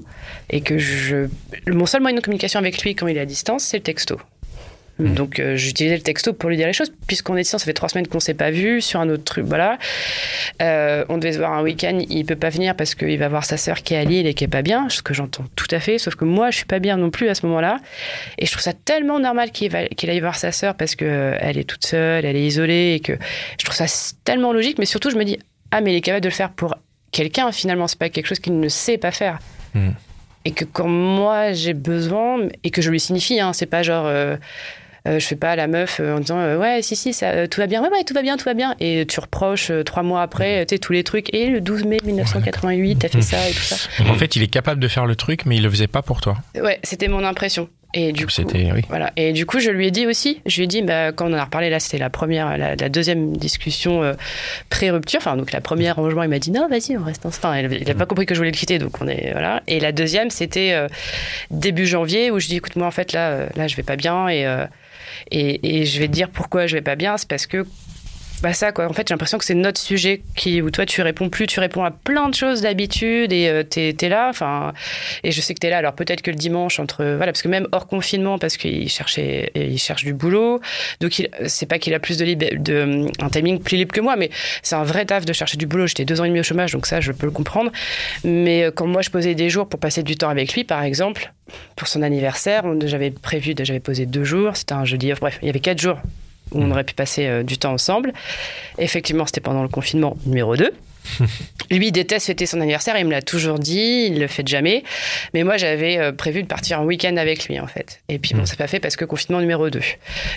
[0.50, 1.30] et que je
[1.68, 4.20] mon seul moyen de communication avec lui quand il est à distance, c'est le texto.
[5.00, 7.74] Donc euh, j'utilisais le texto pour lui dire les choses, puisqu'on est distance, ça fait
[7.74, 9.78] trois semaines qu'on s'est pas vu sur un autre truc, voilà.
[10.62, 13.46] Euh, on devait se voir un week-end, il peut pas venir parce qu'il va voir
[13.46, 15.68] sa sœur qui est à Lille et qui est pas bien, ce que j'entends tout
[15.72, 17.78] à fait, sauf que moi je suis pas bien non plus à ce moment-là.
[18.40, 21.06] Et je trouve ça tellement normal qu'il va- qu'il aille voir sa sœur parce que
[21.06, 23.14] euh, elle est toute seule, elle est isolée, et que
[23.60, 23.86] je trouve ça
[24.24, 25.38] tellement logique, mais surtout je me dis,
[25.72, 26.74] ah mais il est capable de le faire pour
[27.12, 29.38] quelqu'un finalement, c'est pas quelque chose qu'il ne sait pas faire.
[29.76, 29.90] Mm.
[30.46, 34.06] Et que quand moi j'ai besoin, et que je lui signifie, hein, c'est pas genre.
[34.08, 34.38] euh,
[35.20, 37.60] je fais pas la meuf euh, en disant euh, ouais si si ça euh, tout
[37.62, 37.82] va bien.
[37.82, 38.76] Ouais ouais tout va bien tout va bien.
[38.80, 41.34] Et tu reproches euh, trois mois après euh, tu sais tous les trucs.
[41.34, 43.76] Et le 12 mai 1988 t'as fait ça et tout ça.
[44.10, 46.22] En fait, il est capable de faire le truc, mais il le faisait pas pour
[46.22, 46.38] toi.
[46.56, 47.70] ouais c'était mon impression.
[47.94, 48.82] Et du coup oui.
[48.90, 49.14] voilà.
[49.16, 51.34] Et du coup je lui ai dit aussi je lui ai dit bah, quand on
[51.34, 54.14] en a reparlé là c'était la première la, la deuxième discussion euh,
[54.70, 55.20] pré-rupture.
[55.22, 57.56] Enfin donc la première rangement il m'a dit non vas-y on reste ensemble.
[57.56, 59.64] Enfin, il, il a pas compris que je voulais le quitter donc on est voilà.
[59.68, 60.88] Et la deuxième c'était euh,
[61.50, 63.96] début janvier où je dis écoute moi en fait là euh, là je vais pas
[63.96, 64.28] bien.
[64.28, 64.66] Et euh,
[65.32, 67.66] et, et je vais te dire pourquoi je vais pas bien c'est parce que
[68.42, 68.86] bah ça quoi.
[68.88, 71.60] En fait j'ai l'impression que c'est notre sujet qui où toi tu réponds plus tu
[71.60, 74.74] réponds à plein de choses d'habitude et euh, t'es es là enfin
[75.24, 77.48] et je sais que t'es là alors peut-être que le dimanche entre voilà parce que
[77.48, 80.62] même hors confinement parce qu'il cherchait il cherche du boulot
[81.00, 82.26] donc c'est pas qu'il a plus de,
[82.58, 84.30] de un timing plus libre que moi mais
[84.62, 85.88] c'est un vrai taf de chercher du boulot.
[85.88, 87.72] J'étais deux ans et demi au chômage donc ça je peux le comprendre.
[88.24, 90.84] Mais euh, quand moi je posais des jours pour passer du temps avec lui par
[90.84, 91.34] exemple
[91.76, 95.50] pour son anniversaire j'avais prévu j'avais posé deux jours c'était un jeudi bref il y
[95.50, 96.00] avait quatre jours
[96.52, 98.14] où on aurait pu passer euh, du temps ensemble.
[98.78, 100.72] Effectivement, c'était pendant le confinement numéro 2.
[101.70, 104.84] Lui, il déteste fêter son anniversaire, il me l'a toujours dit, il le fait jamais.
[105.34, 108.00] Mais moi, j'avais euh, prévu de partir un week-end avec lui, en fait.
[108.08, 109.82] Et puis, bon, c'est pas fait parce que confinement numéro 2.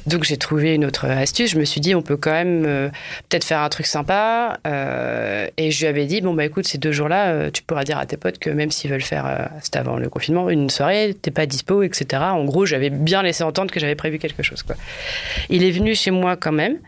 [0.07, 1.53] Donc, j'ai trouvé une autre astuce.
[1.53, 2.89] Je me suis dit, on peut quand même euh,
[3.29, 4.59] peut-être faire un truc sympa.
[4.67, 7.85] Euh, et je lui avais dit, bon, bah écoute, ces deux jours-là, euh, tu pourras
[7.85, 10.71] dire à tes potes que même s'ils veulent faire, euh, c'était avant le confinement, une
[10.71, 12.23] soirée, t'es pas dispo, etc.
[12.31, 14.77] En gros, j'avais bien laissé entendre que j'avais prévu quelque chose, quoi.
[15.49, 16.79] Il est venu chez moi quand même.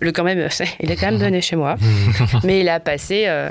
[0.00, 0.48] Le quand même,
[0.80, 1.76] il est quand même donné chez moi.
[2.44, 3.24] Mais il a passé.
[3.26, 3.50] euh,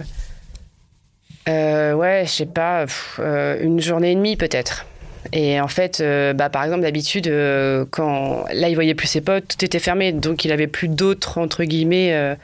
[1.47, 4.85] euh, ouais, je sais pas, pff, euh, une journée et demie peut-être.
[5.33, 9.21] Et en fait, euh, bah, par exemple, d'habitude, euh, quand là, il voyait plus ses
[9.21, 12.13] potes, tout était fermé, donc il avait plus d'autres entre guillemets.
[12.13, 12.35] euh,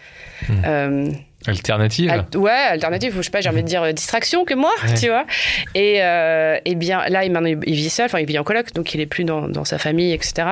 [0.65, 1.09] euh,
[1.47, 2.09] Alternative.
[2.11, 4.71] Al- ouais, alternative, ou je sais pas, j'ai envie de dire euh, distraction que moi,
[4.99, 5.25] tu vois.
[5.73, 8.73] Et, euh, et bien là, il, maintenant, il vit seul, enfin, il vit en coloc,
[8.73, 10.47] donc il est plus dans, dans sa famille, etc.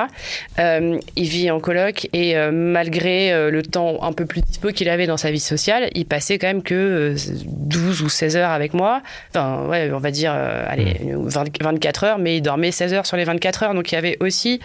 [0.60, 4.70] Euh, il vit en coloc et euh, malgré euh, le temps un peu plus dispo
[4.70, 8.38] qu'il avait dans sa vie sociale, il passait quand même que euh, 12 ou 16
[8.38, 9.02] heures avec moi.
[9.30, 13.06] Enfin, ouais, on va dire, euh, allez, 20 24 heures, mais il dormait 16 heures
[13.06, 13.74] sur les 24 heures.
[13.74, 14.60] Donc il y avait aussi,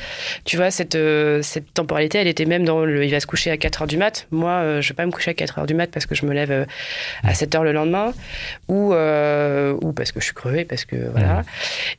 [0.44, 3.04] tu vois, cette, euh, cette temporalité, elle était même dans le.
[3.04, 4.26] Il va se coucher à 4 heures du mat.
[4.30, 6.26] Moi, euh, je vais pas me coucher à 4 heures du mat parce que je
[6.26, 6.64] me lève euh,
[7.22, 8.12] à 7 heures le lendemain
[8.68, 11.42] ou, euh, ou parce que je suis crevée, parce que voilà.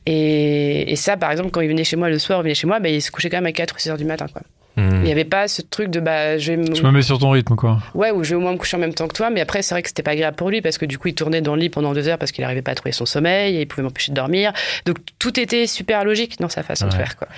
[0.06, 2.66] Et, et ça, par exemple, quand il venait chez moi le soir, il venait chez
[2.66, 4.26] moi, bah, il se couchait quand même à 4 ou 6 heures du matin.
[4.32, 4.42] Quoi.
[4.76, 4.99] Hmm.
[5.00, 7.30] Il n'y avait pas ce truc de bah, je vais Je me mets sur ton
[7.30, 7.78] rythme, quoi.
[7.94, 9.62] Ouais, ou je vais au moins me coucher en même temps que toi, mais après,
[9.62, 11.54] c'est vrai que c'était pas agréable pour lui parce que du coup, il tournait dans
[11.54, 13.66] le lit pendant deux heures parce qu'il n'arrivait pas à trouver son sommeil et il
[13.66, 14.52] pouvait m'empêcher de dormir.
[14.86, 16.98] Donc, tout était super logique dans sa façon de Ouais.
[16.98, 17.28] faire, quoi.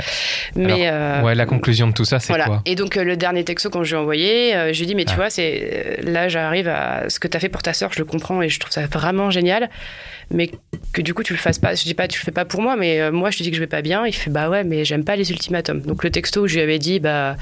[0.57, 0.87] Mais.
[0.87, 2.47] Alors, euh, ouais, la conclusion de tout ça, c'est voilà.
[2.47, 2.63] quoi?
[2.67, 4.87] Et donc, euh, le dernier texto, quand je lui ai envoyé, euh, je lui ai
[4.87, 5.17] dit, mais tu Ah.
[5.17, 7.99] vois, c'est euh, là, j'arrive à ce que tu as fait pour ta sœur, je
[7.99, 9.71] le comprends et je trouve ça vraiment génial.
[10.31, 10.51] Mais
[10.95, 11.75] que du coup, tu le fasses pas.
[11.75, 13.51] Je dis pas, tu le fais pas pour moi, mais euh, moi, je te dis
[13.51, 14.07] que je vais pas bien.
[14.07, 15.81] Il fait, bah ouais, mais j'aime pas les ultimatums.
[15.83, 17.37] Donc, le texto où je lui avais dit, bah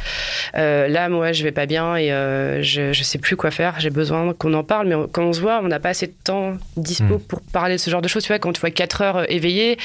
[0.54, 3.74] là, moi, je vais pas bien et euh, je, je sais plus quoi faire.
[3.78, 6.06] J'ai besoin qu'on en parle, mais on- quand on se voit, on n'a pas assez
[6.06, 7.20] de temps dispo Mm.
[7.20, 8.22] pour parler de ce genre de choses.
[8.24, 9.78] Tu vois, quand tu vois 4 heures éveillé,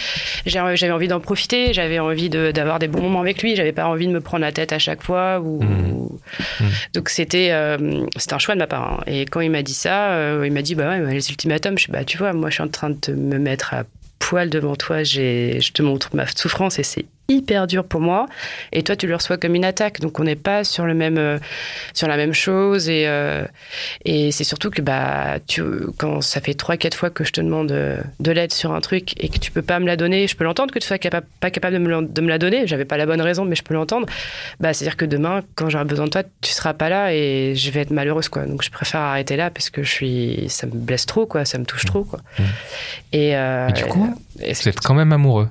[0.45, 3.71] j'ai- j'avais envie d'en profiter, j'avais envie de- d'avoir des bons moments avec lui, j'avais
[3.71, 5.39] pas envie de me prendre la tête à chaque fois.
[5.39, 5.91] Ou, Mm.
[5.91, 6.19] ou-
[6.93, 7.77] Donc c'était euh,
[8.31, 8.93] un choix de ma part.
[8.93, 9.03] hein.
[9.07, 11.83] Et quand il m'a dit ça, euh, il m'a dit bah ouais, les ultimatums, je
[11.83, 13.83] suis bah tu vois, moi je suis en train de te- me mettre à
[14.19, 18.27] poil devant toi, je te montre ma souffrance et c'est hyper dur pour moi.
[18.71, 19.99] Et toi tu le reçois comme une attaque.
[19.99, 21.39] Donc on n'est pas sur le même euh,
[21.93, 22.89] sur la même chose.
[22.89, 23.45] Et euh,
[24.03, 25.63] et c'est surtout que bah tu
[25.97, 28.81] quand ça fait trois quatre fois que je te demande euh, de l'aide sur un
[28.81, 30.97] truc et que tu peux pas me la donner je peux l'entendre que tu sois
[30.97, 32.67] capable pas capable de me, de me la donner.
[32.67, 34.07] J'avais pas la bonne raison mais je peux l'entendre.
[34.59, 37.13] Bah c'est à dire que demain quand j'aurai besoin de toi tu seras pas là
[37.13, 38.45] et je vais être malheureuse quoi.
[38.45, 41.45] Donc je préfère arrêter là parce que je suis ça me blesse trop quoi.
[41.45, 42.19] Ça me touche trop quoi.
[43.11, 45.49] Et, euh, Et du coup, et, Vous êtes quand même amoureux.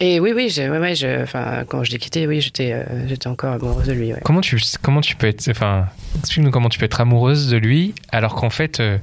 [0.00, 2.84] Et oui oui j'ai- ouais, ouais, je- enfin quand je l'ai quitté oui j'étais euh,
[3.08, 4.20] j'étais encore amoureuse de lui ouais.
[4.24, 5.48] Comment tu, comment tu peux être.
[5.50, 5.86] Enfin,
[6.18, 8.98] explique-nous comment tu peux être amoureuse de lui alors qu'en fait, euh,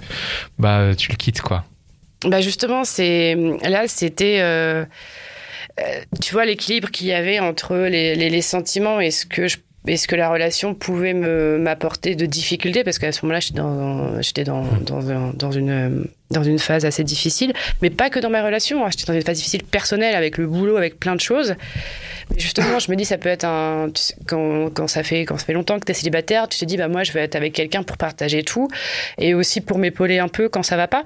[0.60, 1.64] bah, tu le quittes, quoi.
[2.26, 4.86] Bah justement, c'est là, c'était, euh,
[5.80, 5.84] euh,
[6.22, 9.58] tu vois, l'équilibre qu'il y avait entre les, les, les sentiments et ce que je
[9.88, 12.84] et ce que la relation pouvait me m'apporter de difficultés?
[12.84, 16.86] Parce qu'à ce moment-là j'étais dans j'étais dans dans, un- dans une dans une phase
[16.86, 17.54] assez difficile.
[17.82, 18.90] Mais pas que dans ma relation hein.
[18.92, 21.56] j'étais dans une phase difficile personnelle avec le boulot avec plein de choses.
[22.30, 25.22] Mais justement je me dis ça peut être un tu sais, quand, quand ça fait
[25.22, 27.22] quand ça fait longtemps que tu es célibataire tu te dis bah moi je vais
[27.22, 28.68] être avec quelqu'un pour partager tout.
[29.18, 31.06] Et aussi pour m'épauler un peu quand ça va pas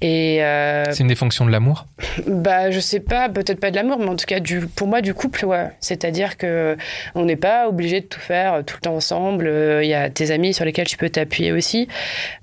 [0.00, 1.86] et euh, C'est une des fonctions de l'amour
[2.26, 5.00] bah, je sais pas, peut-être pas de l'amour, mais en tout cas, du, pour moi,
[5.00, 5.68] du couple, ouais.
[5.80, 6.76] C'est-à-dire que
[7.14, 9.46] on n'est pas obligé de tout faire euh, tout le temps ensemble.
[9.46, 11.88] Euh, Il y a tes amis sur lesquels tu peux t'appuyer aussi.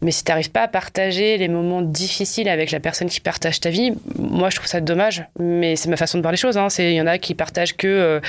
[0.02, 3.70] Mais si t'arrives pas à partager les moments difficiles avec la personne qui partage ta
[3.70, 5.26] vie, moi, je trouve ça dommage.
[5.40, 6.58] Mais c'est ma façon de voir les choses.
[6.58, 6.70] Hein.
[6.70, 8.20] C'est, il y en a qui partagent que euh,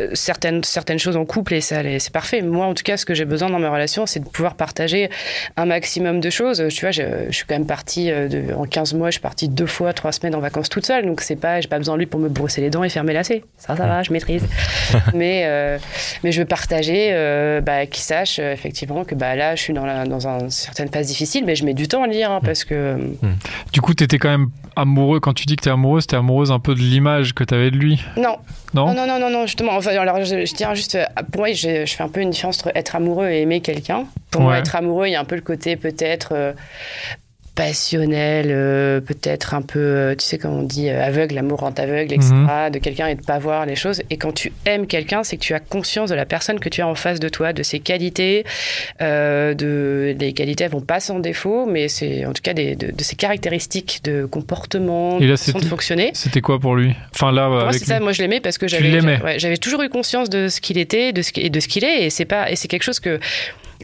[0.00, 2.42] euh, certaines, certaines choses en couple et ça, c'est parfait.
[2.42, 5.10] Moi, en tout cas, ce que j'ai besoin dans ma relation, c'est de pouvoir partager
[5.56, 6.64] un maximum de choses.
[6.70, 9.20] Tu vois, je, je suis quand même partie euh, de, en 15 mois, je suis
[9.20, 11.04] partie deux fois, trois semaines en vacances toute seule.
[11.06, 13.04] Donc, c'est pas, j'ai pas besoin de lui pour me brosser les dents et faire
[13.04, 13.42] mes lacets.
[13.58, 14.44] Ça, ça va, je maîtrise.
[15.14, 15.78] mais, euh,
[16.24, 19.72] mais je veux partager, euh, bah, qu'il sache euh, effectivement que bah, là, je suis
[19.72, 22.30] dans, la, dans une certaine phase difficile, mais je mets du temps à le dire
[22.30, 22.96] hein, parce que.
[23.72, 25.20] Du coup, t'étais quand même amoureux.
[25.20, 27.76] Quand tu dis que t'es amoureuse, t'es amoureuse un peu de l'image que t'avais de
[27.76, 28.36] lui, Non,
[28.74, 28.94] non?
[28.94, 29.72] Non, non, non, non, justement.
[29.76, 32.30] Enfin, alors, je, je dirais juste, euh, pour moi, je, je fais un peu une
[32.30, 34.04] différence entre être amoureux et aimer quelqu'un.
[34.30, 34.58] Pour moi, Ouais.
[34.60, 36.52] être amoureux, il y a un peu le côté peut-être euh,
[37.60, 41.74] passionnel, euh, peut-être un peu, euh, tu sais, comme on dit, euh, aveugle, l'amour rend
[41.76, 42.32] aveugle, etc.,
[42.72, 44.00] de quelqu'un et de pas voir les choses.
[44.08, 46.80] Et quand tu aimes quelqu'un, c'est que tu as conscience de la personne que tu
[46.80, 48.46] as en face de toi, de ses qualités.
[49.02, 52.76] Euh, de, les qualités, elles vont pas sans défaut, mais c'est en tout cas des,
[52.76, 56.12] de, de ses caractéristiques de comportement, Et là, de façon de fonctionner.
[56.14, 56.94] C'était quoi pour lui?
[57.14, 57.98] Enfin là, Pour moi, c'est ça.
[57.98, 58.04] lui.
[58.04, 61.12] Moi, je l'aimais parce que j'avais, ouais, j'avais toujours eu conscience de ce qu'il était,
[61.12, 63.20] de ce et de ce qu'il est, et c'est pas, et c'est quelque chose que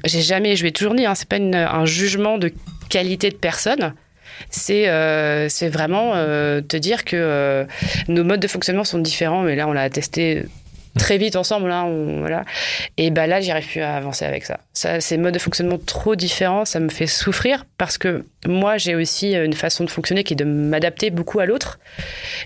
[0.04, 2.52] j'ai jamais, je lui ai toujours dit, hein, c'est pas une- un jugement de
[2.88, 3.94] qualité de personne.
[4.50, 7.64] C'est euh, c'est vraiment euh, te dire que euh,
[8.08, 10.44] nos modes de fonctionnement sont différents, mais là on l'a testé
[10.98, 12.44] très vite ensemble là on, voilà.
[12.96, 14.60] Et bah là j'arrive plus à avancer avec ça.
[14.72, 18.94] Ça ces modes de fonctionnement trop différents ça me fait souffrir parce que moi j'ai
[18.94, 21.78] aussi une façon de fonctionner qui est de m'adapter beaucoup à l'autre.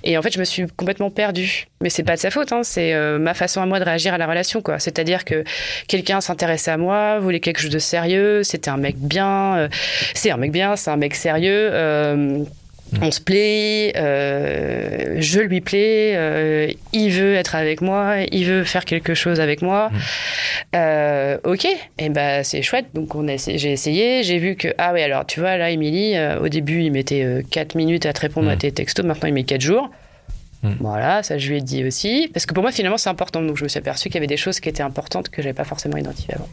[0.04, 1.66] Et en fait je me suis complètement perdue.
[1.80, 4.14] Mais c'est pas de sa faute hein, c'est euh, ma façon à moi de réagir
[4.14, 4.78] à la relation quoi.
[4.78, 5.44] C'est à dire que
[5.88, 9.68] quelqu'un s'intéressait à moi voulait quelque chose de sérieux c'était un mec bien euh,
[10.14, 12.44] c'est un mec bien c'est un mec sérieux euh,
[13.00, 18.64] on se plaît, euh, je lui plais, euh, il veut être avec moi, il veut
[18.64, 19.90] faire quelque chose avec moi.
[20.74, 21.66] Euh, ok,
[21.98, 22.86] et ben c'est chouette.
[22.94, 26.16] Donc on a j'ai essayé, j'ai vu que ah oui alors tu vois là Émilie,
[26.16, 29.34] euh, au début il mettait 4 minutes à te répondre à tes textos, maintenant il
[29.34, 29.90] met 4 jours.
[30.62, 32.30] Voilà, ça je lui ai dit aussi.
[32.32, 33.42] Parce que pour moi, finalement, c'est important.
[33.42, 35.54] Donc je me suis aperçu qu'il y avait des choses qui étaient importantes que j'avais
[35.54, 36.48] pas forcément identifiées avant.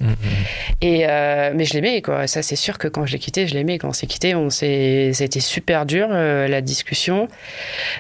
[0.82, 2.28] Et euh, mais je l'aimais, quoi.
[2.28, 3.78] Ça, c'est sûr que quand je l'ai quitté, je l'aimais.
[3.78, 7.28] Quand on s'est quitté, on s'est, ça a été super dur, euh, la discussion.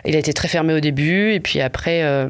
[0.05, 1.33] Il a été très fermé au début.
[1.33, 2.29] Et puis après, euh,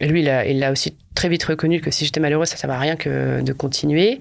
[0.00, 2.58] lui, il a, il a aussi très vite reconnu que si j'étais malheureuse, ça ne
[2.60, 4.20] servait à rien que de continuer.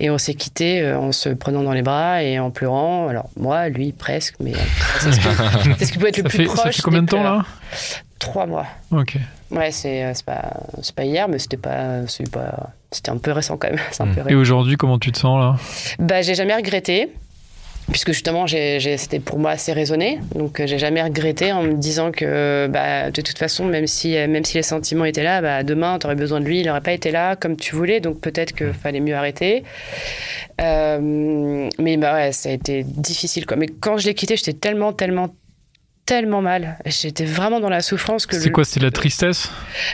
[0.00, 3.06] Et on s'est quitté euh, en se prenant dans les bras et en pleurant.
[3.06, 4.58] Alors moi, lui, presque, mais euh,
[4.98, 6.58] c'est ce qui, ce qui peut être le Ça plus fait, proche.
[6.58, 7.44] ça fait combien de temps là
[8.18, 8.66] Trois mois.
[8.90, 9.16] Ok.
[9.50, 10.42] Ouais, c'est euh, pas
[10.96, 12.00] pas hier, mais c'était pas
[12.90, 13.78] c'était un peu récent quand même.
[14.00, 14.36] Un peu Et récent.
[14.38, 15.56] aujourd'hui, comment tu te sens là?
[15.98, 17.10] Bah, j'ai jamais regretté.
[17.90, 20.20] Puisque justement, c'était pour moi assez raisonné.
[20.34, 24.10] Donc, euh, j'ai jamais regretté en me disant que, bah, de toute façon, même si,
[24.12, 26.80] même si les sentiments étaient là, bah, demain, tu aurais besoin de lui, il n'aurait
[26.80, 28.00] pas été là comme tu voulais.
[28.00, 29.64] Donc, peut-être qu'il fallait mieux arrêter.
[30.60, 33.46] Euh, mais bah, ouais, ça a été difficile.
[33.46, 33.56] Quoi.
[33.56, 35.34] Mais quand je l'ai quitté, j'étais tellement, tellement,
[36.06, 36.78] tellement mal.
[36.86, 38.36] J'étais vraiment dans la souffrance que.
[38.36, 39.50] C'est le- quoi C'est la tristesse?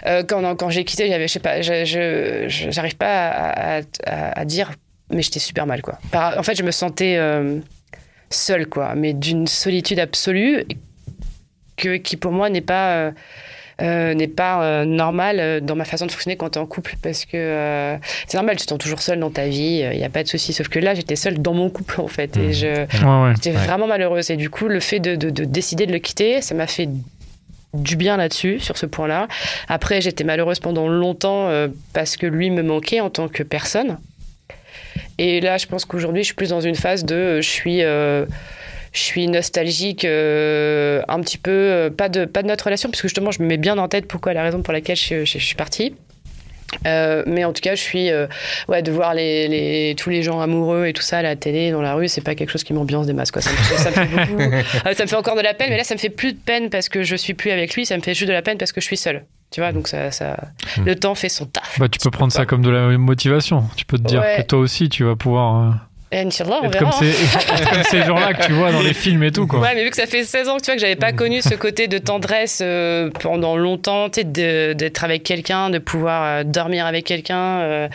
[0.06, 4.72] Euh, quand, quand j'ai quitté, j'avais, je sais pas, j'arrive pas à- à- à dire,
[5.10, 5.98] mais j'étais super mal, quoi.
[6.10, 7.58] Par- en fait, je me sentais euh,
[8.30, 10.64] seule, quoi, mais d'une solitude absolue
[11.76, 12.92] que, qui pour moi n'est pas.
[12.96, 13.10] euh,
[13.82, 16.64] euh, n'est pas euh, normale euh, dans ma façon de fonctionner quand tu es en
[16.64, 19.98] couple parce que euh, c'est normal tu te sens toujours seule dans ta vie il
[19.98, 22.38] n'y a pas de souci sauf que là j'étais seule dans mon couple en fait
[22.38, 22.76] et je, Ouais,
[23.28, 23.32] ouais.
[23.34, 24.30] J'étais vraiment malheureuse.
[24.30, 26.88] Et du coup, le fait de, de- de décider de le quitter, ça m'a fait
[27.74, 29.28] du bien là-dessus, sur ce point-là.
[29.68, 33.98] Après, j'étais malheureuse pendant longtemps euh, parce que lui me manquait en tant que personne.
[35.18, 37.14] Et là, je pense qu'aujourd'hui, je suis plus dans une phase de.
[37.14, 37.82] euh, Je suis.
[37.82, 38.26] euh,
[38.92, 43.02] je suis nostalgique euh, un petit peu, euh, pas, de, pas de notre relation, parce
[43.02, 45.38] que justement, je me mets bien en tête pourquoi la raison pour laquelle je, je-
[45.38, 45.94] je suis partie.
[46.86, 48.26] Euh, mais en tout cas, je suis euh,
[48.68, 51.70] ouais de voir les, les- tous les gens amoureux et tout ça à la télé,
[51.70, 53.40] dans la rue, c'est pas quelque chose qui m'ambiance des masses quoi.
[53.42, 54.40] Ça me, ça me fait beaucoup.
[54.42, 56.38] euh, ça me fait encore de la peine, mais là, ça me fait plus de
[56.38, 57.86] peine parce que je suis plus avec lui.
[57.86, 59.24] Ça me fait juste de la peine parce que je suis seule.
[59.52, 60.36] Tu vois, donc ça, ça,
[60.84, 61.78] le temps fait son taf.
[61.78, 63.64] Bah, tu peux prendre ça comme de la motivation.
[63.76, 64.38] Tu peux te dire Ouais.
[64.38, 65.70] que toi aussi, tu vas pouvoir euh,
[66.16, 66.90] Et Inch'Allah, on être, verra.
[66.92, 67.24] comme ces,
[67.60, 69.46] être comme ces gens-là que tu vois dans les films et tout.
[69.46, 69.60] Quoi.
[69.60, 71.42] Ouais, mais vu que ça fait 16 ans que tu vois que j'avais pas connu
[71.42, 74.24] ce côté de tendresse euh, pendant longtemps, tu sais,
[74.74, 77.88] d'être avec quelqu'un, de pouvoir euh, dormir avec quelqu'un, euh,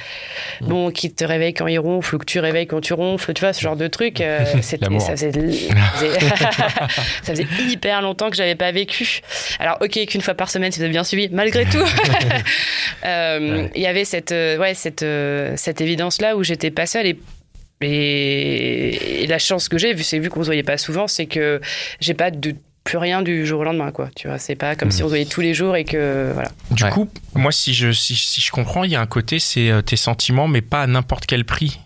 [0.62, 3.42] bon, qui te réveille quand il ronfle ou que tu réveilles quand tu ronfles, tu
[3.42, 4.22] vois, ce genre de truc.
[4.22, 5.32] euh, c'était, ça faisait,
[7.24, 9.22] ça faisait- hyper longtemps que j'avais pas vécu.
[9.60, 11.80] Alors, ok, qu'une fois par semaine, si vous avez bien suivi, malgré tout,
[13.06, 15.04] euh, il y avait cette, euh, ouais, cette,
[15.60, 17.18] cette évidence-là où j'étais pas seule et
[17.82, 21.26] et, et la chance que j'ai, vu, c'est vu qu'on se voyait pas souvent, c'est
[21.26, 21.62] que
[22.00, 24.10] j'ai pas de plus rien du jour au lendemain, quoi.
[24.16, 26.50] Tu vois, c'est pas comme si on se voyait tous les jours et que voilà.
[26.72, 26.90] Du Ouais.
[26.90, 29.82] coup, moi, si je, si, si je comprends, il y a un côté, c'est euh,
[29.82, 31.80] tes sentiments, mais pas à n'importe quel prix.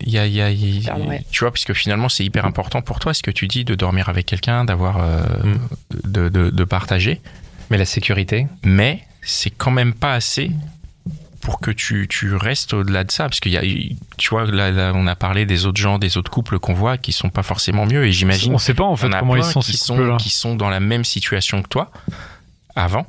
[0.00, 1.22] Il y a, il y a- il- Pardon, ouais.
[1.30, 3.74] Tu vois, parce que finalement, c'est hyper important pour toi, ce que tu dis, de
[3.74, 5.58] dormir avec quelqu'un, d'avoir, euh, Mm.
[6.10, 7.20] de, de- de partager.
[7.70, 10.50] Mais la sécurité, Mais c'est quand même pas assez
[11.40, 13.24] pour que tu, tu restes au-delà de ça.
[13.24, 13.62] Parce qu'il y a,
[14.18, 16.98] tu vois, là, là, on a parlé des autres gens, des autres couples qu'on voit
[16.98, 18.04] qui sont pas forcément mieux.
[18.06, 20.54] Et j'imagine On sait pas en fait comment ils sont qui ces sont, qui sont
[20.54, 21.90] dans la même situation que toi
[22.76, 23.06] avant,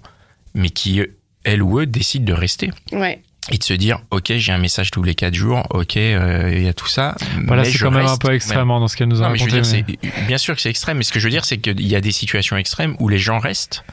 [0.56, 1.02] mais qui,
[1.44, 3.22] elles ou eux, décident de rester Ouais.
[3.52, 6.64] et de se dire ok j'ai un message tous les quatre jours ok euh, il
[6.64, 7.16] y a tout ça
[7.48, 9.32] Voilà, mais c'est quand même un peu extrême hein, dans ce qu'elle nous a non
[9.32, 9.82] mais je veux raconté.
[9.84, 11.58] dire mais- c'est bien sûr que c'est extrême mais ce que je veux dire c'est
[11.58, 13.84] qu'il y a des situations extrêmes où les gens restent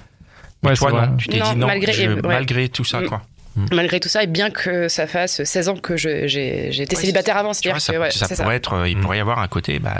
[0.62, 2.20] mais Ouais, toi non tu t'es dit non malgré- je- ouais.
[2.22, 3.09] malgré tout ça Mm.
[3.55, 7.01] Quoi Malgré tout ça, et bien que ça fasse 16 ans que j'ai été Ouais,
[7.01, 8.42] célibataire avant, c'est-à-dire ça, que ouais, ça ça.
[8.42, 9.01] pourrait être euh, il Mm.
[9.01, 9.94] pourrait y avoir un côté bah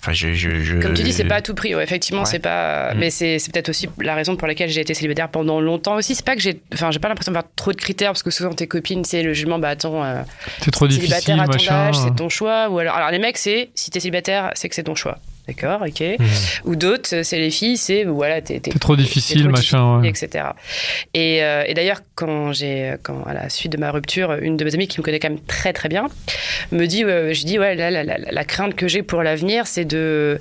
[0.00, 1.74] enfin je, je, je- Comme tu dis, c'est pas à tout prix.
[1.74, 2.26] Ouais, effectivement, Ouais.
[2.26, 2.94] c'est pas.
[2.94, 2.98] Mm.
[2.98, 6.14] Mais c'est c'est peut-être aussi la raison pour laquelle j'ai été célibataire pendant longtemps aussi.
[6.14, 6.60] C'est pas que j'ai.
[6.74, 9.32] Enfin, j'ai pas l'impression d'avoir trop de critères parce que souvent tes copines, c'est le
[9.34, 9.58] jugement.
[9.58, 10.22] Bah attends, euh,
[10.62, 11.74] C'est trop difficile, célibataire à ton machin.
[11.74, 12.68] âge, c'est ton choix.
[12.70, 15.18] Ou alors, alors les mecs, c'est si t'es célibataire, c'est que c'est ton choix.
[15.48, 16.02] D'accord, ok.
[16.64, 20.08] Ou d'autres, c'est les filles, c'est voilà, t'es trop difficile, machin, ouais.
[20.08, 20.44] etc.
[21.14, 24.64] Et, euh, et d'ailleurs, quand j'ai, quand à la suite de ma rupture, une de
[24.64, 26.06] mes amies qui me connaît quand même très très bien
[26.70, 29.66] me dit, euh, je dis ouais, là, la, la- la crainte que j'ai pour l'avenir,
[29.66, 30.38] c'est de,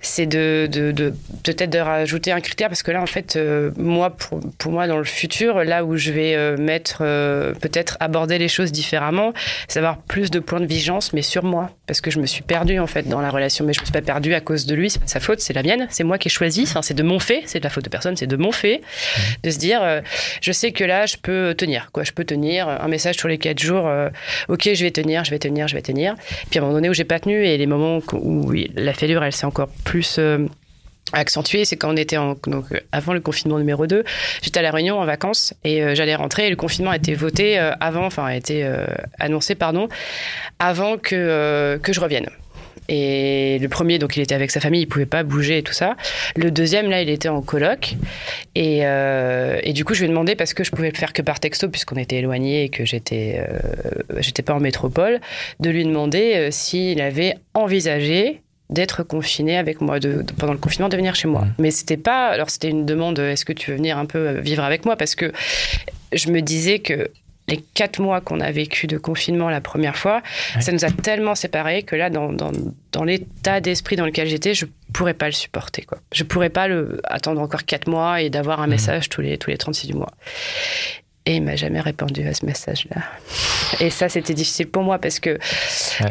[0.00, 3.70] c'est de, de, de- peut-être de rajouter un critère parce que là, en fait, euh,
[3.76, 7.96] moi, pour, pour moi, dans le futur, là où je vais euh, mettre, euh, peut-être
[8.00, 9.32] aborder les choses différemment,
[9.68, 12.42] c'est avoir plus de points de vigilance, mais sur moi, parce que je me suis
[12.42, 14.74] perdue en fait dans la relation, mais je me suis pas perdue à cause de
[14.74, 16.82] lui, c'est pas de sa faute, c'est la mienne, c'est moi qui ai choisi, Enfin,
[16.82, 18.82] c'est de mon fait, c'est de la faute de personne, c'est de mon fait,
[19.42, 20.00] de se dire, euh,
[20.40, 23.38] je sais que là, je peux tenir, quoi, je peux tenir un message sur les
[23.38, 24.08] quatre jours, euh,
[24.48, 26.14] ok, je vais tenir, je vais tenir, je vais tenir,
[26.50, 29.22] puis à un moment donné où j'ai pas tenu et les moments où la fêlure,
[29.24, 30.46] elle s'est encore plus euh,
[31.12, 34.04] accentuée, c'est quand on était en, donc, euh, avant le confinement numéro 2,
[34.42, 37.14] j'étais à la Réunion en vacances et euh, j'allais rentrer et le confinement a été
[37.14, 38.86] voté euh, avant, enfin a été euh,
[39.18, 39.88] annoncé, pardon,
[40.58, 42.28] avant que, euh, que je revienne.
[42.88, 45.72] Et le premier, donc il était avec sa famille, il pouvait pas bouger et tout
[45.72, 45.96] ça.
[46.36, 47.94] Le deuxième, là, il était en coloc.
[48.54, 51.12] Et, euh, et du coup, je lui ai demandé, parce que je pouvais le faire
[51.12, 53.58] que par texto, puisqu'on était éloignés et que j'étais euh,
[54.18, 55.20] j'étais pas en métropole,
[55.60, 60.58] de lui demander euh, s'il avait envisagé d'être confiné avec moi, de, de- pendant le
[60.58, 61.46] confinement, de venir chez moi.
[61.58, 62.28] Mais c'était pas.
[62.28, 64.84] Alors, c'était une demande euh, est-ce que tu veux venir un peu euh, vivre avec
[64.86, 64.96] moi?
[64.96, 65.30] Parce que
[66.12, 67.10] je me disais que
[67.48, 70.22] les quatre mois qu'on a vécu de confinement la première fois,
[70.60, 72.52] ça nous a tellement séparés que là, dans, dans,
[72.92, 75.82] dans l'état d'esprit dans lequel j'étais, je pourrais pas le supporter.
[75.82, 75.98] Quoi.
[76.12, 79.50] Je pourrais pas le, attendre encore quatre mois et d'avoir un message tous les, tous
[79.50, 80.12] les 36 du mois.
[81.24, 83.00] Et il m'a jamais répondu à ce message-là.
[83.78, 85.38] Et ça, c'était difficile pour moi parce que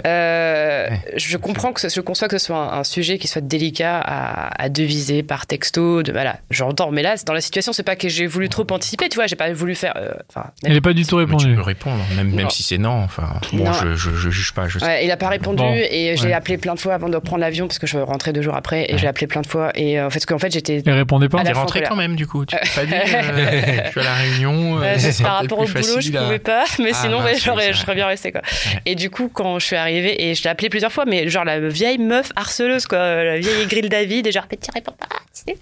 [0.06, 0.88] euh,
[1.18, 4.00] je comprends que ce, je conçois que ce soit un, un sujet qui soit délicat
[4.00, 6.02] à, à deviser par texto.
[6.02, 6.92] De, voilà, j'entends.
[6.92, 9.10] Mais là, dans la situation, c'est pas que j'ai voulu trop anticiper.
[9.10, 9.94] Tu vois, j'ai pas voulu faire.
[9.98, 11.56] euh, Enfin, Il n'est pas du tout Mais tu répondu.
[11.56, 12.50] peux répondre, même, même Non.
[12.50, 12.92] si c'est non.
[13.04, 13.74] Enfin, bon, Non.
[13.74, 14.70] je, je, je juge pas.
[14.70, 14.86] Je sais.
[14.86, 16.34] Ouais, il a pas répondu Bon, et j'ai ouais.
[16.34, 18.86] appelé plein de fois avant de prendre l'avion parce que je rentrais deux jours après
[18.90, 20.92] et j'ai appelé plein de fois et euh, en fait, parce qu'en fait, j'étais Il
[20.94, 21.44] répondait pas.
[21.44, 22.46] T'es fin, rentré quand même, du coup.
[22.46, 24.82] Tu pas dit, euh, je suis à la Réunion.
[25.22, 27.74] euh, par rapport au boulot, je facile à- pouvais pas, mais Ah, sinon, ouais, j'aurais,
[27.74, 28.42] je serais bien restée, quoi.
[28.42, 28.82] Ouais.
[28.86, 31.44] Et du coup, quand je suis arrivée, et je l'ai appelée plusieurs fois, mais genre
[31.46, 35.54] la vieille meuf harceleuse, quoi, la vieille grille David, et genre, tu réponds pas, tu
[35.54, 35.58] sais.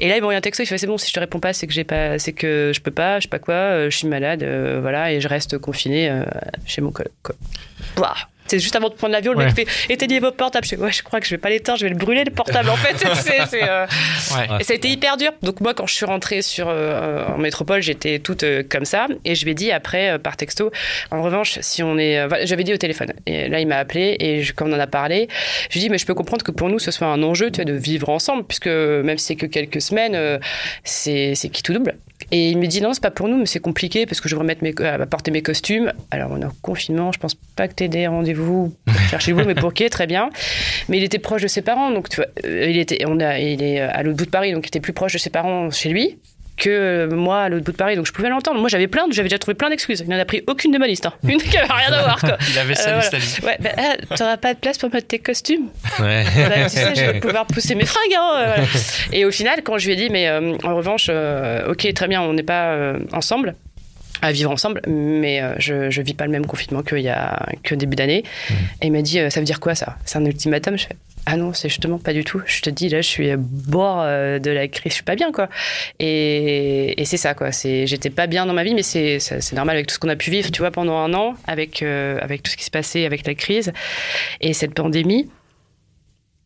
[0.00, 1.40] Et là, ils m'ont envoyé un texto, il fait, c'est bon, si je te réponds
[1.40, 3.90] pas, c'est que j'ai pas, c'est que je peux pas, je sais pas quoi, euh,
[3.90, 6.22] je suis malade, euh, voilà, et je reste confinée euh,
[6.66, 7.34] chez mon coloc, quoi.
[7.98, 8.14] Ouah.
[8.52, 10.64] C'est juste avant de prendre l'avion, le mec fait éteignez vos portables.
[10.66, 12.30] Je fais, ouais, je crois que je vais pas l'éteindre, je vais le brûler le
[12.30, 12.68] portable.
[12.68, 13.86] En fait, c'est, c'est, euh,
[14.36, 14.46] Ouais.
[14.60, 15.30] et ça a été hyper dur.
[15.42, 19.06] Donc moi, quand je suis rentrée sur, euh, en métropole, j'étais toute euh, comme ça.
[19.24, 20.70] Et je lui ai dit après, euh, par texto,
[21.10, 22.18] en revanche, si on est...
[22.20, 23.12] euh, voilà, J'avais dit au téléphone.
[23.26, 25.28] Et là, il m'a appelé et je, quand on en a parlé,
[25.70, 27.50] je lui ai dit, mais je peux comprendre que pour nous, ce soit un enjeu
[27.50, 30.38] tu vois, de vivre ensemble, puisque même si c'est que quelques semaines, euh,
[30.84, 31.94] c'est, c'est qui tout double.
[32.30, 34.34] Et il me dit, non, c'est pas pour nous, mais c'est compliqué parce que je
[34.34, 35.92] devrais mettre mes, à porter mes costumes.
[36.10, 39.44] Alors, on est en confinement, je pense pas que tu des rendez-vous pour chercher vous,
[39.44, 40.30] mais pour qui, très bien.
[40.88, 43.38] Mais il était proche de ses parents, donc tu vois, euh, il, était, on a,
[43.38, 45.70] il est à l'autre bout de Paris, donc il était plus proche de ses parents
[45.70, 46.18] chez lui
[46.62, 48.60] que euh, moi à l'autre bout de Paris, donc je pouvais l'entendre.
[48.60, 50.00] Moi j'avais plein, j'avais déjà trouvé plein d'excuses.
[50.06, 51.12] Il n'en a pris aucune de ma liste, hein.
[51.28, 52.20] une qui avait rien à voir.
[52.20, 52.38] Quoi.
[52.52, 53.40] Il avait sa Euh, liste.
[53.42, 55.68] Ouais, bah, ah, t'auras pas de place pour mettre tes costumes.
[55.98, 56.24] Ouais.
[56.34, 58.14] Voilà, tu sais, je vais pouvoir pousser mes fringues.
[58.16, 58.68] hein, euh, voilà.
[59.12, 62.06] Et au final, quand je lui ai dit, mais euh, en revanche, euh, ok, très
[62.08, 63.54] bien, on n'est pas euh, ensemble
[64.24, 67.74] à vivre ensemble, mais je, je vis pas le même confinement qu'il y a que
[67.74, 68.22] début d'année.
[68.80, 69.96] Et il m'a dit, ça veut dire quoi ça?
[70.04, 70.78] C'est un ultimatum?
[70.78, 72.42] Je fais, ah non, c'est justement pas du tout.
[72.46, 75.14] Je te dis, là, je suis à bord euh, de la crise, je suis pas
[75.14, 75.48] bien, quoi.
[76.00, 77.50] Et, et c'est ça, quoi.
[77.52, 79.18] J'étais pas bien dans ma vie, mais c'est,
[79.52, 82.18] normal avec tout ce qu'on a pu vivre, tu vois, pendant un an, avec, euh,
[82.20, 83.72] avec tout ce qui se passait, avec la crise
[84.40, 85.28] et cette pandémie.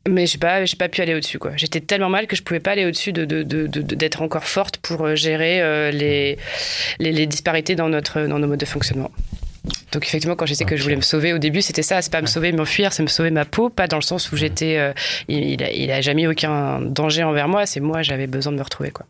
[0.08, 1.50] Mais j'ai pas, j'ai pas pu aller au-dessus, quoi.
[1.56, 4.44] J'étais tellement mal que je pouvais pas aller au-dessus de, de- de- de- d'être encore
[4.44, 6.38] forte pour euh, gérer euh, les,
[7.00, 9.10] les, les disparités dans, notre, dans nos modes de fonctionnement.
[9.93, 12.12] Donc effectivement, quand je disais que je voulais me sauver au début, c'était ça, c'est
[12.12, 14.78] pas me sauver, m'enfuir, c'est me sauver ma peau, pas dans le sens où j'étais,
[14.78, 14.93] euh,
[15.28, 18.53] il, il a, il a jamais eu aucun danger envers moi, c'est moi, j'avais besoin
[18.53, 19.07] de me retrouver, quoi.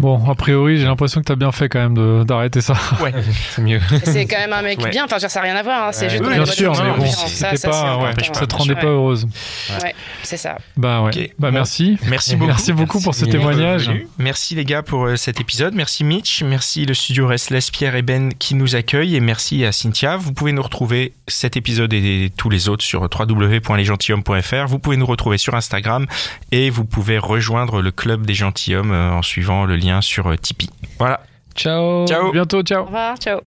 [0.00, 2.74] Bon, a priori, j'ai l'impression que t'as bien fait quand même de- d'arrêter ça.
[3.02, 3.12] Ouais.
[3.50, 3.80] C'est mieux.
[4.04, 4.90] C'est quand même un mec Ouais.
[4.90, 6.92] bien, enfin, ça n'a rien à voir, hein, c'est Ouais, juste oui, Bien sûr, mais
[6.96, 7.06] bon.
[7.10, 8.80] Ça, ça, pas, ouais, ça te rendait Ouais.
[8.80, 9.26] pas heureuse.
[9.82, 10.56] Ouais, c'est ça.
[10.76, 11.10] Bah ouais.
[11.10, 11.30] Ok.
[11.38, 11.54] Bah Bon.
[11.54, 11.98] merci.
[12.08, 12.46] Merci beaucoup.
[12.46, 13.90] Merci beaucoup pour ce témoignage.
[14.18, 15.74] Merci les gars pour euh, cet épisode.
[15.74, 16.42] Merci Mitch.
[16.42, 19.16] Merci le studio Restless, Pierre et Ben qui nous accueillent.
[19.16, 20.16] Et merci à Cynthia.
[20.16, 24.66] Vous pouvez nous retrouver cet épisode et tous les autres sur www.lesgentilhommes.fr.
[24.66, 26.06] Vous pouvez nous retrouver sur Instagram
[26.52, 30.36] et vous pouvez rejoindre le club des gentilshommes euh, en suivant le lien sur euh,
[30.36, 30.68] Tipeee.
[30.98, 31.20] Voilà.
[31.54, 32.06] Ciao.
[32.06, 32.28] Ciao.
[32.28, 32.84] À bientôt, Au ciao.
[32.84, 33.40] revoir, ciao.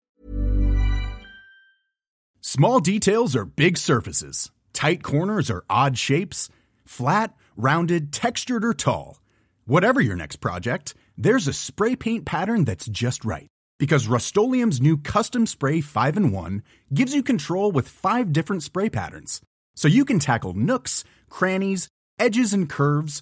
[2.42, 4.52] Small details are big surfaces.
[4.74, 6.50] Tight corners are odd shapes.
[6.86, 9.20] Flat, rounded, textured, or tall.
[9.66, 13.48] Whatever your next project, there's a spray paint pattern that's just right.
[13.80, 16.64] Because Rust new Custom Spray 5 in 1
[16.94, 19.42] gives you control with five different spray patterns.
[19.76, 23.22] So you can tackle nooks, crannies, edges, and curves